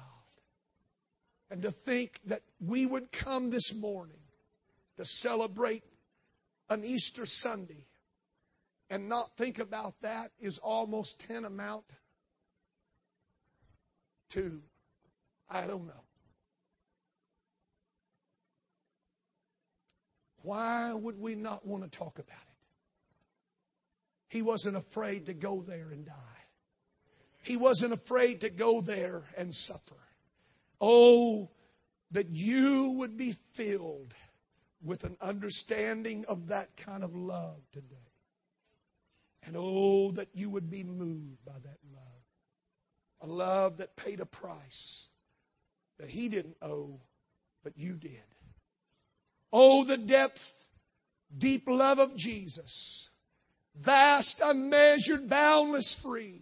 And 1.49 1.63
to 1.63 1.71
think 1.71 2.19
that 2.25 2.43
we 2.59 2.85
would 2.85 3.11
come 3.11 3.49
this 3.49 3.73
morning 3.73 4.19
to 4.97 5.05
celebrate 5.05 5.83
an 6.69 6.83
Easter 6.83 7.25
Sunday 7.25 7.87
and 8.91 9.09
not 9.09 9.37
think 9.37 9.57
about 9.57 9.95
that 10.01 10.31
is 10.39 10.59
almost 10.59 11.19
tantamount 11.21 11.85
to, 14.29 14.61
I 15.49 15.65
don't 15.65 15.87
know. 15.87 16.06
Why 20.47 20.93
would 20.93 21.19
we 21.19 21.35
not 21.35 21.67
want 21.67 21.83
to 21.83 21.89
talk 21.89 22.19
about 22.19 22.37
it? 22.37 22.57
He 24.29 24.41
wasn't 24.41 24.77
afraid 24.77 25.25
to 25.25 25.33
go 25.33 25.61
there 25.61 25.89
and 25.91 26.05
die. 26.05 26.13
He 27.43 27.57
wasn't 27.57 27.91
afraid 27.91 28.39
to 28.41 28.49
go 28.49 28.79
there 28.79 29.23
and 29.37 29.53
suffer. 29.53 29.97
Oh, 30.79 31.49
that 32.11 32.29
you 32.29 32.91
would 32.91 33.17
be 33.17 33.33
filled 33.33 34.13
with 34.81 35.03
an 35.03 35.17
understanding 35.19 36.23
of 36.29 36.47
that 36.47 36.77
kind 36.77 37.03
of 37.03 37.13
love 37.13 37.59
today. 37.73 37.97
And 39.45 39.57
oh, 39.59 40.11
that 40.11 40.29
you 40.33 40.49
would 40.49 40.71
be 40.71 40.85
moved 40.85 41.43
by 41.43 41.59
that 41.61 41.79
love. 41.93 42.23
A 43.19 43.27
love 43.27 43.79
that 43.79 43.97
paid 43.97 44.21
a 44.21 44.25
price 44.25 45.11
that 45.99 46.09
he 46.09 46.29
didn't 46.29 46.55
owe, 46.61 47.01
but 47.65 47.77
you 47.77 47.97
did. 47.97 48.23
Oh, 49.51 49.83
the 49.83 49.97
depth, 49.97 50.67
deep 51.35 51.67
love 51.67 51.99
of 51.99 52.15
Jesus. 52.15 53.09
Vast, 53.75 54.41
unmeasured, 54.43 55.29
boundless, 55.29 55.93
free. 55.93 56.41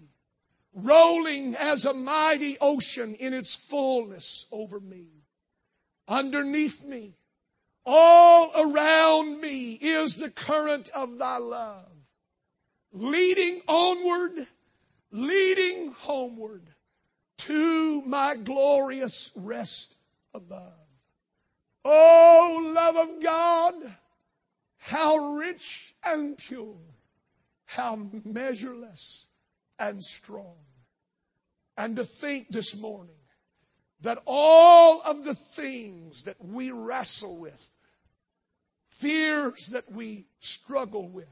Rolling 0.74 1.56
as 1.56 1.86
a 1.86 1.93
mighty 1.93 2.58
ocean 2.60 3.16
in 3.16 3.34
its 3.34 3.56
fullness 3.56 4.45
over 4.51 4.80
me. 4.80 5.08
Underneath 6.08 6.84
me, 6.84 7.16
all 7.86 8.51
around 8.56 9.39
me 9.39 9.74
is 9.74 10.16
the 10.16 10.30
current 10.30 10.89
of 10.95 11.18
thy 11.18 11.38
love. 11.38 11.91
Leading 12.91 13.62
onward, 13.68 14.47
leading 15.12 15.91
homeward 15.91 16.64
to 17.38 18.01
my 18.06 18.36
glorious 18.36 19.32
rest 19.36 19.97
above. 20.34 20.85
Oh, 21.88 22.72
love 22.74 22.96
of 22.96 23.22
God, 23.22 23.76
how 24.78 25.36
rich 25.36 25.94
and 26.04 26.36
pure, 26.36 26.80
how 27.66 28.10
measureless 28.24 29.28
and 29.78 30.04
strong. 30.04 30.56
And 31.78 31.96
to 31.98 32.04
think 32.04 32.48
this 32.50 32.82
morning 32.82 33.16
that 34.02 34.18
all 34.26 35.02
of 35.06 35.24
the 35.24 35.36
things 35.36 36.24
that 36.24 36.44
we 36.44 36.72
wrestle 36.72 37.40
with, 37.40 37.72
fears 38.90 39.68
that 39.68 39.92
we 39.92 40.26
struggle 40.40 41.08
with, 41.08 41.32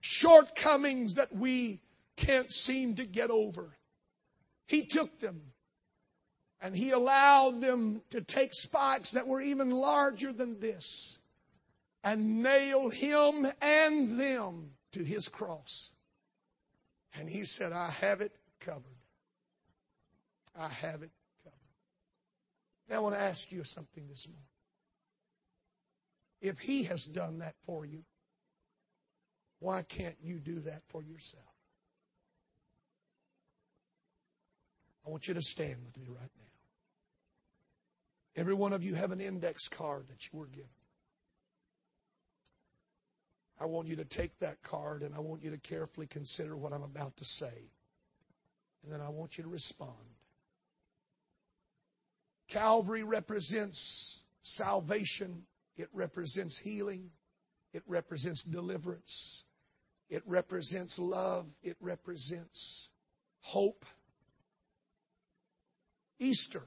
shortcomings 0.00 1.16
that 1.16 1.34
we 1.34 1.82
can't 2.16 2.50
seem 2.50 2.94
to 2.94 3.04
get 3.04 3.30
over, 3.30 3.76
He 4.66 4.86
took 4.86 5.20
them 5.20 5.42
and 6.60 6.74
he 6.74 6.90
allowed 6.90 7.60
them 7.60 8.02
to 8.10 8.20
take 8.20 8.52
spikes 8.52 9.12
that 9.12 9.26
were 9.26 9.40
even 9.40 9.70
larger 9.70 10.32
than 10.32 10.58
this 10.60 11.18
and 12.02 12.42
nail 12.42 12.88
him 12.88 13.46
and 13.60 14.18
them 14.18 14.70
to 14.92 15.02
his 15.04 15.28
cross. 15.28 15.92
And 17.14 17.28
he 17.28 17.44
said, 17.44 17.72
I 17.72 17.90
have 18.00 18.20
it 18.20 18.32
covered. 18.60 18.82
I 20.58 20.68
have 20.68 21.02
it 21.02 21.10
covered. 21.44 21.58
Now 22.88 22.96
I 22.96 23.00
want 23.00 23.14
to 23.14 23.20
ask 23.20 23.52
you 23.52 23.62
something 23.64 24.06
this 24.08 24.28
morning. 24.28 24.44
If 26.40 26.58
he 26.58 26.84
has 26.84 27.04
done 27.04 27.38
that 27.38 27.54
for 27.62 27.84
you, 27.84 28.04
why 29.60 29.82
can't 29.82 30.16
you 30.22 30.38
do 30.38 30.60
that 30.60 30.82
for 30.88 31.02
yourself? 31.02 31.44
I 35.06 35.10
want 35.10 35.26
you 35.26 35.34
to 35.34 35.42
stand 35.42 35.78
with 35.84 35.96
me 35.98 36.06
right 36.08 36.30
now. 36.38 36.47
Every 38.38 38.54
one 38.54 38.72
of 38.72 38.84
you 38.84 38.94
have 38.94 39.10
an 39.10 39.20
index 39.20 39.66
card 39.66 40.06
that 40.10 40.28
you 40.32 40.38
were 40.38 40.46
given. 40.46 40.70
I 43.60 43.64
want 43.66 43.88
you 43.88 43.96
to 43.96 44.04
take 44.04 44.38
that 44.38 44.62
card 44.62 45.02
and 45.02 45.12
I 45.12 45.18
want 45.18 45.42
you 45.42 45.50
to 45.50 45.58
carefully 45.58 46.06
consider 46.06 46.56
what 46.56 46.72
I'm 46.72 46.84
about 46.84 47.16
to 47.16 47.24
say. 47.24 47.72
And 48.84 48.92
then 48.92 49.00
I 49.00 49.08
want 49.08 49.38
you 49.38 49.42
to 49.42 49.50
respond. 49.50 49.90
Calvary 52.46 53.02
represents 53.02 54.22
salvation, 54.42 55.42
it 55.76 55.88
represents 55.92 56.56
healing, 56.56 57.10
it 57.72 57.82
represents 57.88 58.44
deliverance, 58.44 59.46
it 60.08 60.22
represents 60.26 60.96
love, 61.00 61.46
it 61.64 61.76
represents 61.80 62.90
hope. 63.40 63.84
Easter, 66.20 66.62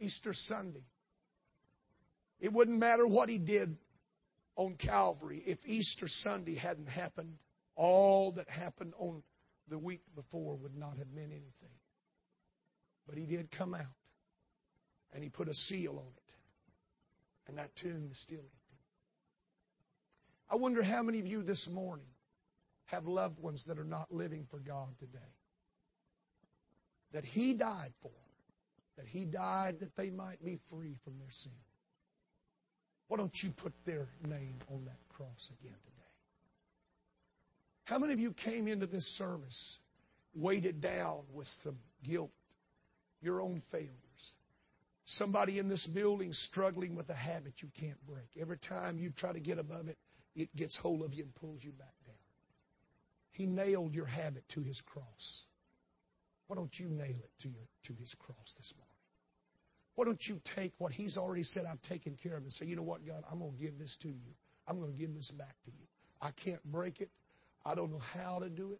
Easter 0.00 0.32
Sunday. 0.32 0.84
It 2.40 2.52
wouldn't 2.52 2.78
matter 2.78 3.06
what 3.06 3.28
he 3.28 3.38
did 3.38 3.76
on 4.56 4.74
Calvary 4.74 5.42
if 5.46 5.66
Easter 5.66 6.08
Sunday 6.08 6.54
hadn't 6.54 6.88
happened. 6.88 7.38
All 7.74 8.32
that 8.32 8.48
happened 8.48 8.94
on 8.98 9.22
the 9.68 9.78
week 9.78 10.02
before 10.14 10.56
would 10.56 10.76
not 10.76 10.98
have 10.98 11.10
meant 11.12 11.30
anything. 11.30 11.70
But 13.06 13.18
he 13.18 13.24
did 13.24 13.50
come 13.50 13.74
out 13.74 13.86
and 15.12 15.22
he 15.22 15.30
put 15.30 15.48
a 15.48 15.54
seal 15.54 15.92
on 15.98 16.12
it. 16.16 16.34
And 17.46 17.56
that 17.56 17.74
tomb 17.74 18.08
is 18.10 18.18
still 18.18 18.38
empty. 18.38 18.78
I 20.50 20.56
wonder 20.56 20.82
how 20.82 21.02
many 21.02 21.18
of 21.18 21.26
you 21.26 21.42
this 21.42 21.70
morning 21.70 22.06
have 22.86 23.06
loved 23.06 23.38
ones 23.38 23.64
that 23.64 23.78
are 23.78 23.84
not 23.84 24.10
living 24.10 24.44
for 24.48 24.58
God 24.58 24.98
today. 24.98 25.18
That 27.12 27.24
He 27.24 27.54
died 27.54 27.92
for. 28.00 28.10
That 28.98 29.06
He 29.06 29.24
died 29.24 29.78
that 29.80 29.94
they 29.96 30.10
might 30.10 30.44
be 30.44 30.56
free 30.56 30.96
from 31.02 31.18
their 31.18 31.30
sin. 31.30 31.52
Why 33.06 33.16
don't 33.16 33.42
you 33.42 33.50
put 33.50 33.72
their 33.86 34.08
name 34.28 34.58
on 34.70 34.84
that 34.84 34.98
cross 35.08 35.50
again 35.60 35.76
today? 35.84 35.98
How 37.84 37.98
many 37.98 38.12
of 38.12 38.20
you 38.20 38.32
came 38.32 38.68
into 38.68 38.86
this 38.86 39.06
service 39.06 39.80
weighted 40.34 40.80
down 40.80 41.20
with 41.32 41.46
some 41.46 41.78
guilt, 42.02 42.32
your 43.22 43.40
own 43.40 43.60
failures? 43.60 44.36
Somebody 45.06 45.58
in 45.58 45.68
this 45.68 45.86
building 45.86 46.34
struggling 46.34 46.94
with 46.94 47.08
a 47.08 47.14
habit 47.14 47.62
you 47.62 47.70
can't 47.72 48.04
break. 48.06 48.28
Every 48.38 48.58
time 48.58 48.98
you 48.98 49.10
try 49.10 49.32
to 49.32 49.40
get 49.40 49.58
above 49.58 49.88
it, 49.88 49.96
it 50.36 50.54
gets 50.54 50.76
hold 50.76 51.02
of 51.02 51.14
you 51.14 51.22
and 51.22 51.34
pulls 51.34 51.64
you 51.64 51.72
back 51.72 51.94
down. 52.04 52.14
He 53.30 53.46
nailed 53.46 53.94
your 53.94 54.06
habit 54.06 54.46
to 54.50 54.60
his 54.60 54.80
cross. 54.82 55.46
Why 56.48 56.56
don't 56.56 56.78
you 56.78 56.88
nail 56.88 57.16
it 57.16 57.30
to, 57.38 57.48
your, 57.48 57.68
to 57.84 57.94
his 57.94 58.14
cross 58.14 58.54
this 58.58 58.74
morning? 58.76 58.87
Why 59.98 60.04
don't 60.04 60.28
you 60.28 60.40
take 60.44 60.72
what 60.78 60.92
he's 60.92 61.18
already 61.18 61.42
said 61.42 61.64
I've 61.68 61.82
taken 61.82 62.14
care 62.14 62.36
of 62.36 62.44
and 62.44 62.52
say, 62.52 62.64
you 62.66 62.76
know 62.76 62.84
what, 62.84 63.04
God, 63.04 63.24
I'm 63.28 63.40
going 63.40 63.50
to 63.50 63.58
give 63.58 63.80
this 63.80 63.96
to 63.96 64.06
you. 64.06 64.32
I'm 64.68 64.78
going 64.78 64.92
to 64.92 64.96
give 64.96 65.12
this 65.12 65.32
back 65.32 65.56
to 65.64 65.72
you. 65.72 65.86
I 66.22 66.30
can't 66.30 66.62
break 66.70 67.00
it. 67.00 67.10
I 67.66 67.74
don't 67.74 67.90
know 67.90 68.00
how 68.14 68.38
to 68.38 68.48
do 68.48 68.74
it. 68.74 68.78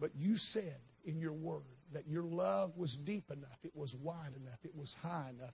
But 0.00 0.10
you 0.16 0.36
said 0.36 0.78
in 1.04 1.20
your 1.20 1.34
word 1.34 1.64
that 1.92 2.08
your 2.08 2.22
love 2.22 2.78
was 2.78 2.96
deep 2.96 3.30
enough, 3.30 3.58
it 3.62 3.72
was 3.74 3.94
wide 3.96 4.32
enough, 4.42 4.64
it 4.64 4.74
was 4.74 4.94
high 4.94 5.32
enough, 5.38 5.52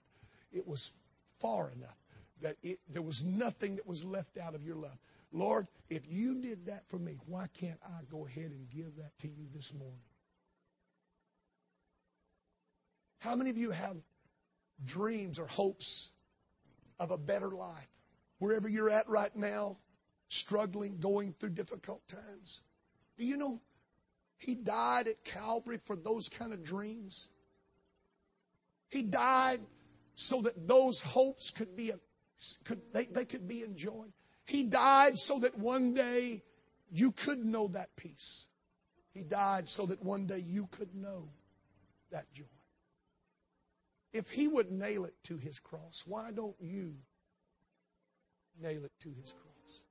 it 0.53 0.65
was 0.65 0.93
far 1.41 1.71
enough 1.71 1.97
that 2.41 2.55
it, 2.63 2.79
there 2.87 3.01
was 3.01 3.21
nothing 3.21 3.75
that 3.75 3.85
was 3.85 4.05
left 4.05 4.37
out 4.37 4.55
of 4.55 4.63
your 4.63 4.77
love. 4.77 4.97
Lord, 5.33 5.67
if 5.89 6.03
you 6.09 6.41
did 6.41 6.65
that 6.67 6.87
for 6.87 6.99
me, 6.99 7.17
why 7.25 7.47
can't 7.53 7.81
I 7.85 7.99
go 8.09 8.27
ahead 8.27 8.51
and 8.51 8.69
give 8.69 8.95
that 8.95 9.11
to 9.19 9.27
you 9.27 9.45
this 9.53 9.73
morning? 9.73 9.99
How 13.19 13.35
many 13.35 13.49
of 13.49 13.57
you 13.57 13.71
have 13.71 13.97
dreams 14.83 15.39
or 15.39 15.45
hopes 15.47 16.11
of 16.99 17.11
a 17.11 17.17
better 17.17 17.49
life? 17.49 17.87
Wherever 18.39 18.67
you're 18.67 18.89
at 18.89 19.07
right 19.07 19.35
now, 19.35 19.77
struggling, 20.27 20.97
going 20.97 21.33
through 21.33 21.49
difficult 21.49 22.07
times. 22.07 22.61
Do 23.17 23.25
you 23.25 23.37
know 23.37 23.61
he 24.37 24.55
died 24.55 25.07
at 25.07 25.23
Calvary 25.23 25.77
for 25.77 25.95
those 25.95 26.29
kind 26.29 26.53
of 26.53 26.63
dreams? 26.63 27.29
He 28.89 29.03
died 29.03 29.59
so 30.15 30.41
that 30.41 30.67
those 30.67 31.01
hopes 31.01 31.49
could 31.49 31.75
be 31.75 31.91
could 32.63 32.81
they, 32.93 33.05
they 33.05 33.25
could 33.25 33.47
be 33.47 33.63
enjoyed. 33.63 34.11
He 34.45 34.63
died 34.63 35.17
so 35.17 35.39
that 35.39 35.57
one 35.57 35.93
day 35.93 36.43
you 36.91 37.11
could 37.11 37.43
know 37.43 37.67
that 37.69 37.95
peace. 37.95 38.47
He 39.11 39.23
died 39.23 39.67
so 39.67 39.85
that 39.87 40.03
one 40.03 40.27
day 40.27 40.39
you 40.45 40.67
could 40.67 40.93
know 40.93 41.29
that 42.11 42.31
joy. 42.33 42.43
If 44.15 44.29
he 44.29 44.47
would 44.47 44.71
nail 44.71 45.03
it 45.03 45.13
to 45.25 45.35
his 45.35 45.59
cross, 45.59 46.05
why 46.07 46.31
don't 46.31 46.55
you 46.57 46.95
nail 48.61 48.85
it 48.85 48.93
to 49.01 49.09
his 49.09 49.33
cross? 49.33 49.81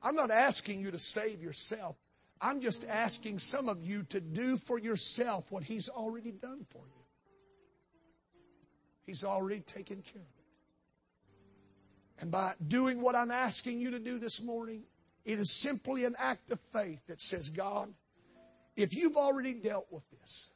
I'm 0.00 0.14
not 0.14 0.30
asking 0.30 0.80
you 0.80 0.92
to 0.92 0.98
save 0.98 1.42
yourself. 1.42 1.96
I'm 2.40 2.60
just 2.60 2.86
asking 2.88 3.40
some 3.40 3.68
of 3.68 3.82
you 3.82 4.04
to 4.10 4.20
do 4.20 4.58
for 4.58 4.78
yourself 4.78 5.50
what 5.50 5.64
He's 5.64 5.88
already 5.88 6.30
done 6.30 6.64
for 6.68 6.78
you. 6.86 7.02
He's 9.04 9.24
already 9.24 9.58
taken 9.58 10.00
care 10.00 10.22
of 10.22 10.28
it. 10.28 12.20
And 12.20 12.30
by 12.30 12.52
doing 12.64 13.00
what 13.00 13.16
I'm 13.16 13.32
asking 13.32 13.80
you 13.80 13.90
to 13.90 13.98
do 13.98 14.18
this 14.18 14.40
morning, 14.40 14.84
it 15.24 15.40
is 15.40 15.50
simply 15.50 16.04
an 16.04 16.14
act 16.16 16.52
of 16.52 16.60
faith 16.60 17.04
that 17.08 17.20
says, 17.20 17.48
God, 17.48 17.92
if 18.76 18.94
you've 18.94 19.16
already 19.16 19.54
dealt 19.54 19.88
with 19.90 20.08
this, 20.10 20.52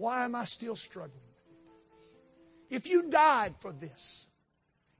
why 0.00 0.24
am 0.24 0.34
I 0.34 0.44
still 0.44 0.76
struggling? 0.76 1.20
If 2.70 2.88
you 2.88 3.10
died 3.10 3.54
for 3.60 3.70
this, 3.70 4.28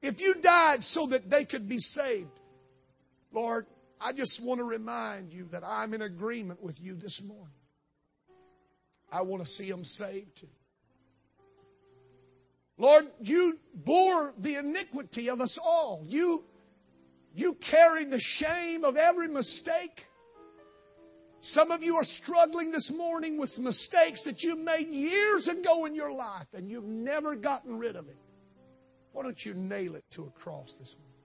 if 0.03 0.21
you 0.21 0.35
died 0.35 0.83
so 0.83 1.07
that 1.07 1.27
they 1.27 1.43
could 1.43 1.67
be 1.67 1.79
saved, 1.79 2.39
Lord, 3.31 3.65
I 3.99 4.13
just 4.13 4.45
want 4.45 4.59
to 4.59 4.63
remind 4.63 5.33
you 5.33 5.45
that 5.51 5.63
I'm 5.65 5.95
in 5.95 6.03
agreement 6.03 6.61
with 6.61 6.79
you 6.79 6.93
this 6.93 7.23
morning. 7.23 7.47
I 9.11 9.23
want 9.23 9.43
to 9.43 9.49
see 9.49 9.71
them 9.71 9.83
saved 9.83 10.37
too. 10.37 10.47
Lord, 12.77 13.07
you 13.21 13.57
bore 13.73 14.35
the 14.37 14.55
iniquity 14.55 15.29
of 15.29 15.41
us 15.41 15.57
all. 15.57 16.03
You, 16.07 16.43
you 17.35 17.55
carried 17.55 18.11
the 18.11 18.19
shame 18.19 18.83
of 18.83 18.97
every 18.97 19.27
mistake. 19.27 20.07
Some 21.43 21.71
of 21.71 21.83
you 21.83 21.95
are 21.95 22.03
struggling 22.03 22.71
this 22.71 22.95
morning 22.95 23.39
with 23.39 23.59
mistakes 23.59 24.23
that 24.23 24.43
you 24.43 24.55
made 24.55 24.89
years 24.89 25.47
ago 25.47 25.85
in 25.85 25.95
your 25.95 26.13
life 26.13 26.45
and 26.53 26.69
you've 26.69 26.85
never 26.85 27.35
gotten 27.35 27.79
rid 27.79 27.95
of 27.95 28.07
it. 28.07 28.17
Why 29.11 29.23
don't 29.23 29.43
you 29.43 29.55
nail 29.55 29.95
it 29.95 30.05
to 30.11 30.25
a 30.25 30.29
cross 30.29 30.75
this 30.75 30.95
morning? 30.99 31.15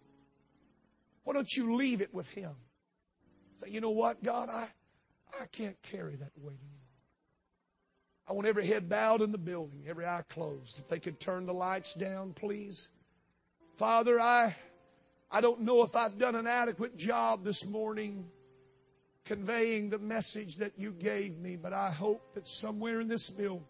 Why 1.24 1.34
don't 1.34 1.54
you 1.54 1.74
leave 1.74 2.00
it 2.00 2.14
with 2.14 2.30
Him? 2.30 2.52
Say, 3.58 3.70
you 3.70 3.82
know 3.82 3.90
what, 3.90 4.22
God, 4.22 4.48
I, 4.48 4.66
I 5.38 5.46
can't 5.52 5.80
carry 5.82 6.16
that 6.16 6.32
weight 6.38 6.58
anymore. 6.60 6.76
I 8.26 8.32
want 8.32 8.46
every 8.46 8.66
head 8.66 8.88
bowed 8.88 9.20
in 9.20 9.32
the 9.32 9.38
building, 9.38 9.84
every 9.86 10.06
eye 10.06 10.24
closed. 10.30 10.78
If 10.78 10.88
they 10.88 10.98
could 10.98 11.20
turn 11.20 11.44
the 11.44 11.52
lights 11.52 11.92
down, 11.92 12.32
please. 12.32 12.88
Father, 13.76 14.18
I, 14.18 14.56
I 15.30 15.42
don't 15.42 15.60
know 15.60 15.82
if 15.82 15.94
I've 15.94 16.16
done 16.16 16.36
an 16.36 16.46
adequate 16.46 16.96
job 16.96 17.44
this 17.44 17.66
morning 17.66 18.30
conveying 19.26 19.90
the 19.90 19.98
message 19.98 20.56
that 20.56 20.72
you 20.78 20.92
gave 20.92 21.36
me, 21.38 21.56
but 21.56 21.72
I 21.72 21.90
hope 21.90 22.34
that 22.34 22.46
somewhere 22.46 23.00
in 23.00 23.08
this 23.08 23.28
building, 23.28 23.66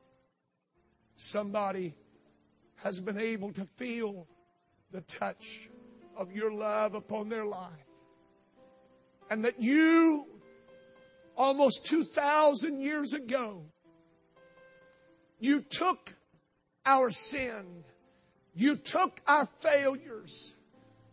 somebody 1.16 1.94
has 2.76 3.00
been 3.00 3.18
able 3.18 3.52
to 3.54 3.66
feel 3.76 4.28
the 4.92 5.00
touch 5.00 5.70
of 6.14 6.30
your 6.30 6.52
love 6.52 6.94
upon 6.94 7.30
their 7.30 7.46
life. 7.46 7.72
And 9.30 9.44
that 9.44 9.60
you, 9.60 10.26
almost 11.36 11.86
2,000 11.86 12.80
years 12.80 13.14
ago, 13.14 13.64
you 15.40 15.62
took 15.62 16.14
our 16.84 17.10
sin. 17.10 17.82
You 18.54 18.76
took 18.76 19.20
our 19.26 19.46
failures. 19.58 20.54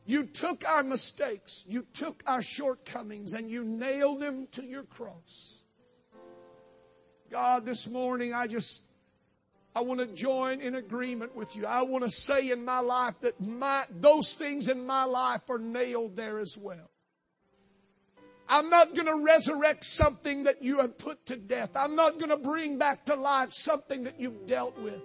You 0.05 0.25
took 0.25 0.67
our 0.67 0.83
mistakes. 0.83 1.63
You 1.67 1.85
took 1.93 2.23
our 2.27 2.41
shortcomings 2.41 3.33
and 3.33 3.49
you 3.49 3.63
nailed 3.63 4.19
them 4.19 4.47
to 4.51 4.63
your 4.63 4.83
cross. 4.83 5.61
God, 7.31 7.65
this 7.65 7.89
morning 7.89 8.33
I 8.33 8.47
just, 8.47 8.83
I 9.75 9.81
want 9.81 10.01
to 10.01 10.07
join 10.07 10.61
in 10.61 10.75
agreement 10.75 11.35
with 11.35 11.55
you. 11.55 11.65
I 11.65 11.81
want 11.83 12.03
to 12.03 12.09
say 12.09 12.51
in 12.51 12.63
my 12.65 12.79
life 12.79 13.15
that 13.21 13.39
my, 13.41 13.83
those 13.89 14.35
things 14.35 14.67
in 14.67 14.85
my 14.85 15.05
life 15.05 15.49
are 15.49 15.59
nailed 15.59 16.15
there 16.15 16.39
as 16.39 16.57
well. 16.57 16.89
I'm 18.49 18.69
not 18.69 18.93
going 18.93 19.07
to 19.07 19.23
resurrect 19.25 19.85
something 19.85 20.43
that 20.43 20.61
you 20.61 20.79
have 20.81 20.97
put 20.97 21.25
to 21.27 21.37
death. 21.37 21.71
I'm 21.75 21.95
not 21.95 22.19
going 22.19 22.29
to 22.29 22.37
bring 22.37 22.77
back 22.77 23.05
to 23.05 23.15
life 23.15 23.51
something 23.51 24.03
that 24.03 24.19
you've 24.19 24.45
dealt 24.45 24.77
with. 24.77 25.01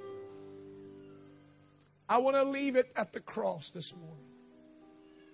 I 2.09 2.19
want 2.19 2.37
to 2.37 2.45
leave 2.45 2.75
it 2.75 2.91
at 2.97 3.13
the 3.13 3.21
cross 3.21 3.71
this 3.71 3.97
morning. 3.97 4.28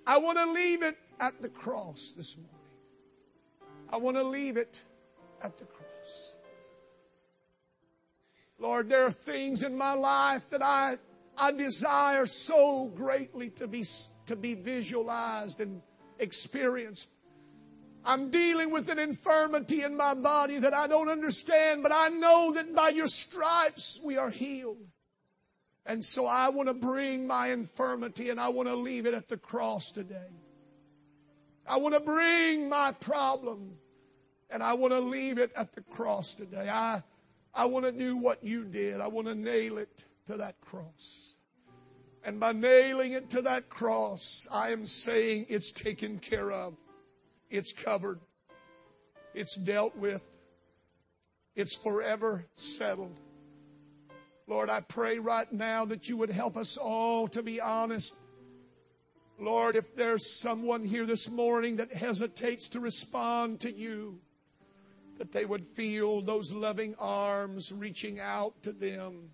I 0.07 0.18
want 0.18 0.38
to 0.38 0.52
leave 0.52 0.82
it 0.82 0.96
at 1.20 1.40
the 1.40 1.48
cross 1.48 2.12
this 2.16 2.36
morning. 2.36 2.50
I 3.90 3.96
want 3.96 4.16
to 4.16 4.22
leave 4.22 4.57
it 4.57 4.82
at 5.42 5.57
the 5.59 5.64
cross. 5.64 6.36
Lord, 8.59 8.88
there 8.88 9.05
are 9.05 9.11
things 9.11 9.62
in 9.62 9.76
my 9.76 9.94
life 9.94 10.48
that 10.50 10.62
I, 10.62 10.96
I 11.36 11.52
desire 11.52 12.26
so 12.26 12.86
greatly 12.94 13.50
to 13.50 13.66
be, 13.66 13.84
to 14.26 14.36
be 14.36 14.55
visualized 14.55 15.61
and 15.61 15.82
experienced. 16.18 17.11
I'm 18.05 18.30
dealing 18.30 18.70
with 18.70 18.90
an 18.90 18.98
infirmity 18.98 19.82
in 19.82 19.96
my 19.96 20.14
body 20.14 20.59
that 20.59 20.74
I 20.74 20.86
don't 20.86 21.09
understand, 21.09 21.82
but 21.82 21.92
I 21.92 22.09
know 22.09 22.52
that 22.52 22.74
by 22.74 22.90
your 22.90 23.07
stripes 23.07 24.00
we 24.05 24.18
are 24.18 24.30
healed. 24.30 24.86
And 25.87 26.05
so 26.05 26.26
I 26.26 26.49
want 26.49 26.68
to 26.68 26.74
bring 26.74 27.26
my 27.26 27.49
infirmity 27.49 28.30
and 28.30 28.41
I 28.41 28.49
want 28.49 28.68
to 28.68 28.74
leave 28.74 29.07
it 29.07 29.14
at 29.14 29.28
the 29.28 29.37
cross 29.37 29.93
today. 29.93 30.30
I 31.66 31.76
want 31.76 31.95
to 31.95 32.01
bring 32.01 32.68
my 32.68 32.93
problem 33.01 33.76
and 34.51 34.62
I 34.62 34.74
want 34.74 34.93
to 34.93 35.01
leave 35.01 35.39
it 35.39 35.53
at 35.57 35.72
the 35.72 35.82
cross 35.82 36.35
today. 36.35 36.68
I, 36.70 37.03
I 37.53 37.66
want 37.66 37.85
to 37.85 37.93
do 37.93 38.16
what 38.16 38.43
you 38.43 38.64
did. 38.64 39.01
I 39.01 39.09
want 39.09 39.26
to 39.26 39.35
nail 39.35 39.78
it 39.78 40.07
to 40.26 40.37
that 40.39 40.61
cross. 40.61 41.37
And 42.24 42.41
by 42.41 42.53
nailing 42.53 43.12
it 43.12 43.28
to 43.30 43.43
that 43.43 43.68
cross, 43.68 44.49
I 44.51 44.72
am 44.72 44.87
saying 44.87 45.47
it's 45.51 45.70
taken 45.70 46.18
care 46.18 46.51
of. 46.51 46.74
It's 47.51 47.72
covered. 47.72 48.20
It's 49.35 49.57
dealt 49.57 49.97
with. 49.97 50.26
It's 51.55 51.76
forever 51.76 52.47
settled. 52.55 53.20
Lord, 54.47 54.68
I 54.68 54.80
pray 54.80 55.18
right 55.18 55.51
now 55.53 55.84
that 55.86 56.09
you 56.09 56.16
would 56.18 56.30
help 56.30 56.57
us 56.57 56.76
all 56.76 57.28
to 57.28 57.42
be 57.42 57.61
honest. 57.61 58.14
Lord, 59.38 59.74
if 59.74 59.97
there's 59.97 60.38
someone 60.40 60.84
here 60.84 61.07
this 61.07 61.30
morning 61.30 61.76
that 61.76 61.92
hesitates 61.92 62.68
to 62.70 62.80
respond 62.80 63.61
to 63.61 63.72
you, 63.72 64.20
that 65.18 65.32
they 65.32 65.45
would 65.45 65.64
feel 65.64 66.20
those 66.20 66.53
loving 66.53 66.95
arms 66.99 67.72
reaching 67.72 68.20
out 68.20 68.62
to 68.62 68.72
them, 68.72 69.30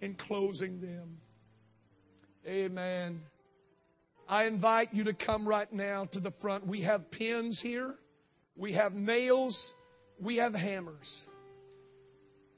enclosing 0.00 0.80
them. 0.80 1.18
Amen. 2.46 3.20
I 4.28 4.44
invite 4.44 4.92
you 4.92 5.04
to 5.04 5.12
come 5.12 5.46
right 5.46 5.70
now 5.72 6.04
to 6.06 6.20
the 6.20 6.30
front. 6.30 6.66
We 6.66 6.82
have 6.82 7.10
pins 7.10 7.60
here, 7.60 7.96
we 8.56 8.72
have 8.72 8.94
nails, 8.94 9.74
we 10.20 10.36
have 10.36 10.54
hammers. 10.54 11.24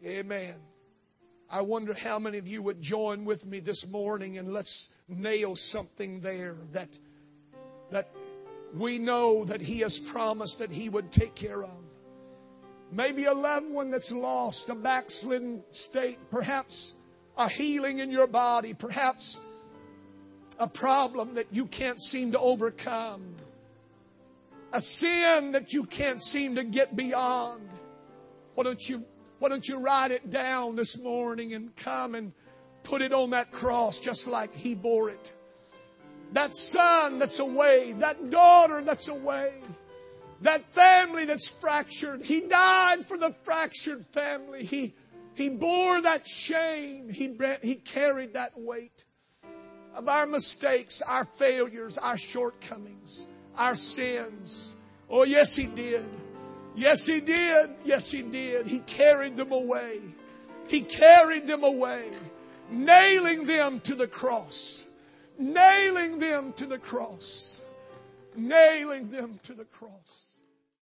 Amen. 0.04 0.56
I 1.52 1.60
wonder 1.60 1.92
how 1.92 2.18
many 2.18 2.38
of 2.38 2.48
you 2.48 2.62
would 2.62 2.80
join 2.80 3.26
with 3.26 3.44
me 3.44 3.60
this 3.60 3.86
morning 3.90 4.38
and 4.38 4.54
let's 4.54 4.94
nail 5.06 5.54
something 5.54 6.20
there 6.20 6.56
that 6.72 6.88
that 7.90 8.08
we 8.74 8.98
know 8.98 9.44
that 9.44 9.60
he 9.60 9.80
has 9.80 9.98
promised 9.98 10.60
that 10.60 10.70
he 10.70 10.88
would 10.88 11.12
take 11.12 11.34
care 11.34 11.62
of. 11.62 11.76
Maybe 12.90 13.26
a 13.26 13.34
loved 13.34 13.68
one 13.68 13.90
that's 13.90 14.10
lost, 14.10 14.70
a 14.70 14.74
backslidden 14.74 15.62
state, 15.72 16.18
perhaps 16.30 16.94
a 17.36 17.50
healing 17.50 17.98
in 17.98 18.10
your 18.10 18.26
body, 18.26 18.72
perhaps 18.72 19.42
a 20.58 20.66
problem 20.66 21.34
that 21.34 21.48
you 21.52 21.66
can't 21.66 22.00
seem 22.00 22.32
to 22.32 22.40
overcome, 22.40 23.34
a 24.72 24.80
sin 24.80 25.52
that 25.52 25.74
you 25.74 25.84
can't 25.84 26.22
seem 26.22 26.54
to 26.54 26.64
get 26.64 26.96
beyond. 26.96 27.68
Why 28.54 28.64
don't 28.64 28.88
you 28.88 29.04
why 29.42 29.48
don't 29.48 29.68
you 29.68 29.80
write 29.80 30.12
it 30.12 30.30
down 30.30 30.76
this 30.76 31.02
morning 31.02 31.52
and 31.52 31.74
come 31.74 32.14
and 32.14 32.32
put 32.84 33.02
it 33.02 33.12
on 33.12 33.30
that 33.30 33.50
cross 33.50 33.98
just 33.98 34.28
like 34.28 34.54
He 34.54 34.76
bore 34.76 35.10
it? 35.10 35.34
That 36.30 36.54
son 36.54 37.18
that's 37.18 37.40
away, 37.40 37.92
that 37.98 38.30
daughter 38.30 38.82
that's 38.82 39.08
away, 39.08 39.54
that 40.42 40.62
family 40.72 41.24
that's 41.24 41.48
fractured. 41.48 42.24
He 42.24 42.42
died 42.42 43.08
for 43.08 43.16
the 43.16 43.34
fractured 43.42 44.06
family. 44.12 44.64
He, 44.64 44.94
he 45.34 45.48
bore 45.48 46.00
that 46.02 46.24
shame. 46.24 47.08
He, 47.08 47.36
he 47.62 47.74
carried 47.74 48.34
that 48.34 48.52
weight 48.54 49.06
of 49.96 50.08
our 50.08 50.24
mistakes, 50.24 51.02
our 51.02 51.24
failures, 51.24 51.98
our 51.98 52.16
shortcomings, 52.16 53.26
our 53.58 53.74
sins. 53.74 54.76
Oh, 55.10 55.24
yes, 55.24 55.56
He 55.56 55.66
did. 55.66 56.04
Yes, 56.74 57.06
He 57.06 57.20
did. 57.20 57.70
Yes, 57.84 58.10
He 58.10 58.22
did. 58.22 58.66
He 58.66 58.80
carried 58.80 59.36
them 59.36 59.52
away. 59.52 60.00
He 60.68 60.80
carried 60.80 61.46
them 61.46 61.64
away, 61.64 62.08
nailing 62.70 63.44
them 63.44 63.80
to 63.80 63.94
the 63.94 64.06
cross. 64.06 64.90
Nailing 65.38 66.18
them 66.18 66.52
to 66.54 66.66
the 66.66 66.78
cross. 66.78 67.62
Nailing 68.36 69.10
them 69.10 69.38
to 69.42 69.54
the 69.54 69.64
cross. 69.64 70.31